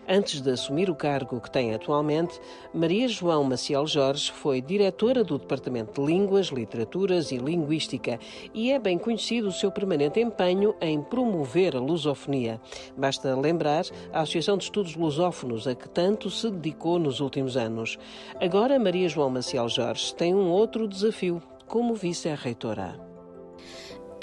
Antes 0.10 0.39
de 0.39 0.52
assumir 0.52 0.89
o 0.89 0.96
cargo 0.96 1.41
que 1.41 1.52
tem 1.52 1.74
atualmente, 1.74 2.39
Maria 2.74 3.10
João 3.10 3.43
Maciel 3.43 3.86
Jorge 3.86 4.32
foi 4.32 4.62
diretora 4.62 5.22
do 5.22 5.38
Departamento 5.38 6.00
de 6.00 6.08
Línguas, 6.08 6.48
Literaturas 6.48 7.30
e 7.32 7.38
Linguística 7.38 8.17
e 8.54 8.72
é 8.72 8.80
bem 8.80 8.98
conhecido 8.98 9.50
o 9.50 9.52
seu 9.52 9.70
permanente 9.70 10.22
empenho 10.22 10.74
em 10.80 11.02
promover 11.02 11.76
a 11.76 11.80
lusofonia. 11.80 12.62
Basta 12.96 13.36
lembrar 13.36 13.84
a 14.13 14.22
Associação 14.22 14.58
de 14.58 14.63
Estudos 14.63 14.96
Lusófonos, 14.96 15.67
a 15.67 15.76
que 15.76 15.89
tanto 15.89 16.30
se 16.30 16.50
dedicou 16.50 16.98
nos 16.98 17.20
últimos 17.20 17.58
anos. 17.58 17.98
Agora, 18.39 18.80
Maria 18.80 19.10
João 19.10 19.30
Maciel 19.30 19.67
Jorge 19.67 20.15
tem 20.15 20.34
um 20.34 20.50
outro 20.50 20.88
desafio 20.88 21.41
como 21.67 21.93
vice-reitora. 21.93 22.98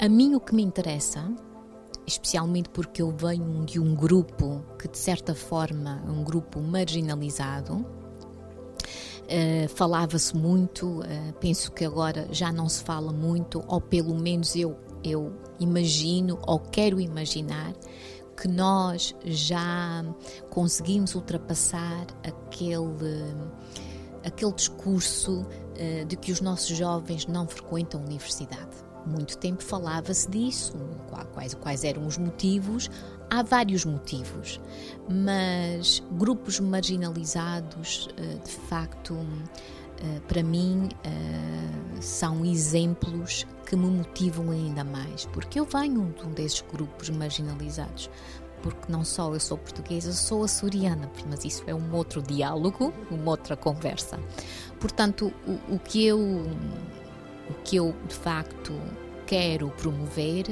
A 0.01 0.09
mim 0.09 0.33
o 0.33 0.39
que 0.39 0.55
me 0.55 0.63
interessa 0.63 1.31
especialmente 2.07 2.69
porque 2.69 3.01
eu 3.01 3.11
venho 3.11 3.65
de 3.65 3.79
um 3.79 3.95
grupo 3.95 4.63
que, 4.79 4.87
de 4.87 4.97
certa 4.97 5.33
forma, 5.33 6.03
é 6.05 6.09
um 6.09 6.23
grupo 6.23 6.61
marginalizado. 6.61 7.85
Uh, 9.25 9.67
falava-se 9.69 10.35
muito, 10.35 10.99
uh, 10.99 11.33
penso 11.39 11.71
que 11.71 11.83
agora 11.83 12.27
já 12.31 12.51
não 12.51 12.69
se 12.69 12.83
fala 12.83 13.11
muito, 13.11 13.63
ou 13.67 13.81
pelo 13.81 14.13
menos 14.13 14.55
eu, 14.55 14.77
eu 15.03 15.33
imagino 15.59 16.37
ou 16.45 16.59
quero 16.59 16.99
imaginar 16.99 17.73
que 18.39 18.47
nós 18.47 19.15
já 19.23 20.05
conseguimos 20.51 21.15
ultrapassar 21.15 22.05
aquele, 22.23 23.33
aquele 24.23 24.51
discurso 24.51 25.41
uh, 25.41 26.05
de 26.05 26.15
que 26.15 26.31
os 26.31 26.39
nossos 26.39 26.77
jovens 26.77 27.25
não 27.25 27.47
frequentam 27.47 28.01
a 28.01 28.05
universidade 28.05 28.85
muito 29.05 29.37
tempo 29.37 29.63
falava-se 29.63 30.29
disso, 30.29 30.73
quais, 31.33 31.53
quais 31.53 31.83
eram 31.83 32.05
os 32.05 32.17
motivos. 32.17 32.89
Há 33.29 33.41
vários 33.41 33.85
motivos, 33.85 34.59
mas 35.09 36.03
grupos 36.11 36.59
marginalizados, 36.59 38.07
eh, 38.17 38.37
de 38.43 38.51
facto, 38.51 39.17
eh, 39.97 40.21
para 40.27 40.43
mim, 40.43 40.89
eh, 41.03 42.01
são 42.01 42.45
exemplos 42.45 43.47
que 43.65 43.75
me 43.75 43.87
motivam 43.87 44.51
ainda 44.51 44.83
mais, 44.83 45.25
porque 45.25 45.59
eu 45.59 45.65
venho 45.65 46.13
de 46.17 46.25
um 46.25 46.31
desses 46.31 46.61
grupos 46.61 47.09
marginalizados. 47.09 48.09
Porque 48.61 48.91
não 48.91 49.03
só 49.03 49.31
eu 49.33 49.39
sou 49.39 49.57
portuguesa, 49.57 50.11
sou 50.11 50.43
açoriana, 50.43 51.11
mas 51.29 51.45
isso 51.45 51.63
é 51.67 51.75
um 51.75 51.93
outro 51.93 52.21
diálogo, 52.21 52.93
uma 53.11 53.31
outra 53.31 53.55
conversa. 53.55 54.19
Portanto, 54.79 55.31
o, 55.45 55.75
o 55.75 55.79
que 55.79 56.05
eu 56.05 56.45
o 57.49 57.53
que 57.63 57.75
eu 57.75 57.95
de 58.07 58.15
facto 58.15 58.73
quero 59.25 59.69
promover 59.71 60.45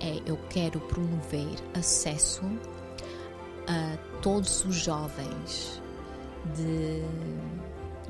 é 0.00 0.20
eu 0.26 0.36
quero 0.48 0.80
promover 0.80 1.56
acesso 1.74 2.42
a 3.66 3.96
todos 4.20 4.64
os 4.64 4.76
jovens 4.76 5.80
de 6.54 7.02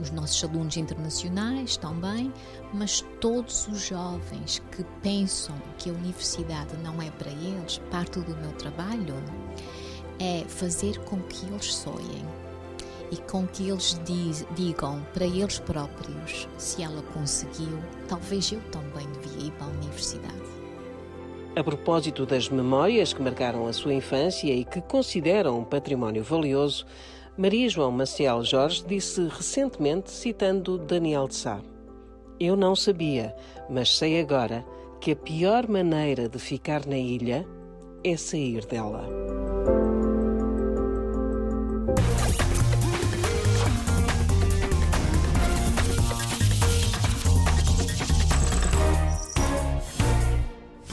os 0.01 0.11
nossos 0.11 0.43
alunos 0.43 0.77
internacionais 0.77 1.77
também, 1.77 2.33
mas 2.73 3.05
todos 3.21 3.69
os 3.69 3.87
jovens 3.87 4.61
que 4.73 4.83
pensam 5.03 5.55
que 5.79 5.89
a 5.89 5.93
universidade 5.93 6.77
não 6.79 7.01
é 7.01 7.11
para 7.13 7.31
eles, 7.31 7.79
parte 7.93 8.19
do 8.19 8.37
meu 8.39 8.53
trabalho 8.53 9.15
é 10.19 10.45
fazer 10.49 10.99
com 11.05 11.21
que 11.23 11.47
eles 11.47 11.75
sonhem 11.75 12.25
e 13.11 13.17
com 13.17 13.47
que 13.47 13.69
eles 13.69 14.01
diz, 14.05 14.47
digam 14.55 15.05
para 15.13 15.25
eles 15.25 15.59
próprios: 15.59 16.49
se 16.59 16.83
ela 16.83 17.03
conseguiu, 17.13 17.79
talvez 18.09 18.53
eu 18.53 18.61
também 18.71 19.07
devia 19.13 19.49
ir 19.49 19.53
para 19.53 19.67
a 19.67 19.71
universidade. 19.71 20.55
A 21.57 21.63
propósito 21.63 22.27
das 22.27 22.49
memórias 22.49 23.13
que 23.13 23.23
marcaram 23.23 23.67
a 23.67 23.73
sua 23.73 23.95
infância 23.95 24.53
e 24.53 24.65
que 24.65 24.81
consideram 24.81 25.61
um 25.61 25.65
património 25.65 26.25
valioso, 26.25 26.85
Maria 27.37 27.69
João 27.69 27.93
Maciel 27.93 28.43
Jorge 28.43 28.85
disse 28.87 29.29
recentemente, 29.29 30.11
citando 30.11 30.79
Daniel 30.79 31.29
de 31.29 31.37
Sá: 31.37 31.61
Eu 32.41 32.57
não 32.57 32.75
sabia, 32.75 33.35
mas 33.71 33.97
sei 33.97 34.21
agora 34.21 34.65
que 35.01 35.13
a 35.13 35.17
pior 35.17 35.69
maneira 35.69 36.29
de 36.29 36.39
ficar 36.39 36.87
na 36.87 36.97
ilha 36.97 37.47
é 38.03 38.17
sair 38.17 38.65
dela. 38.67 39.44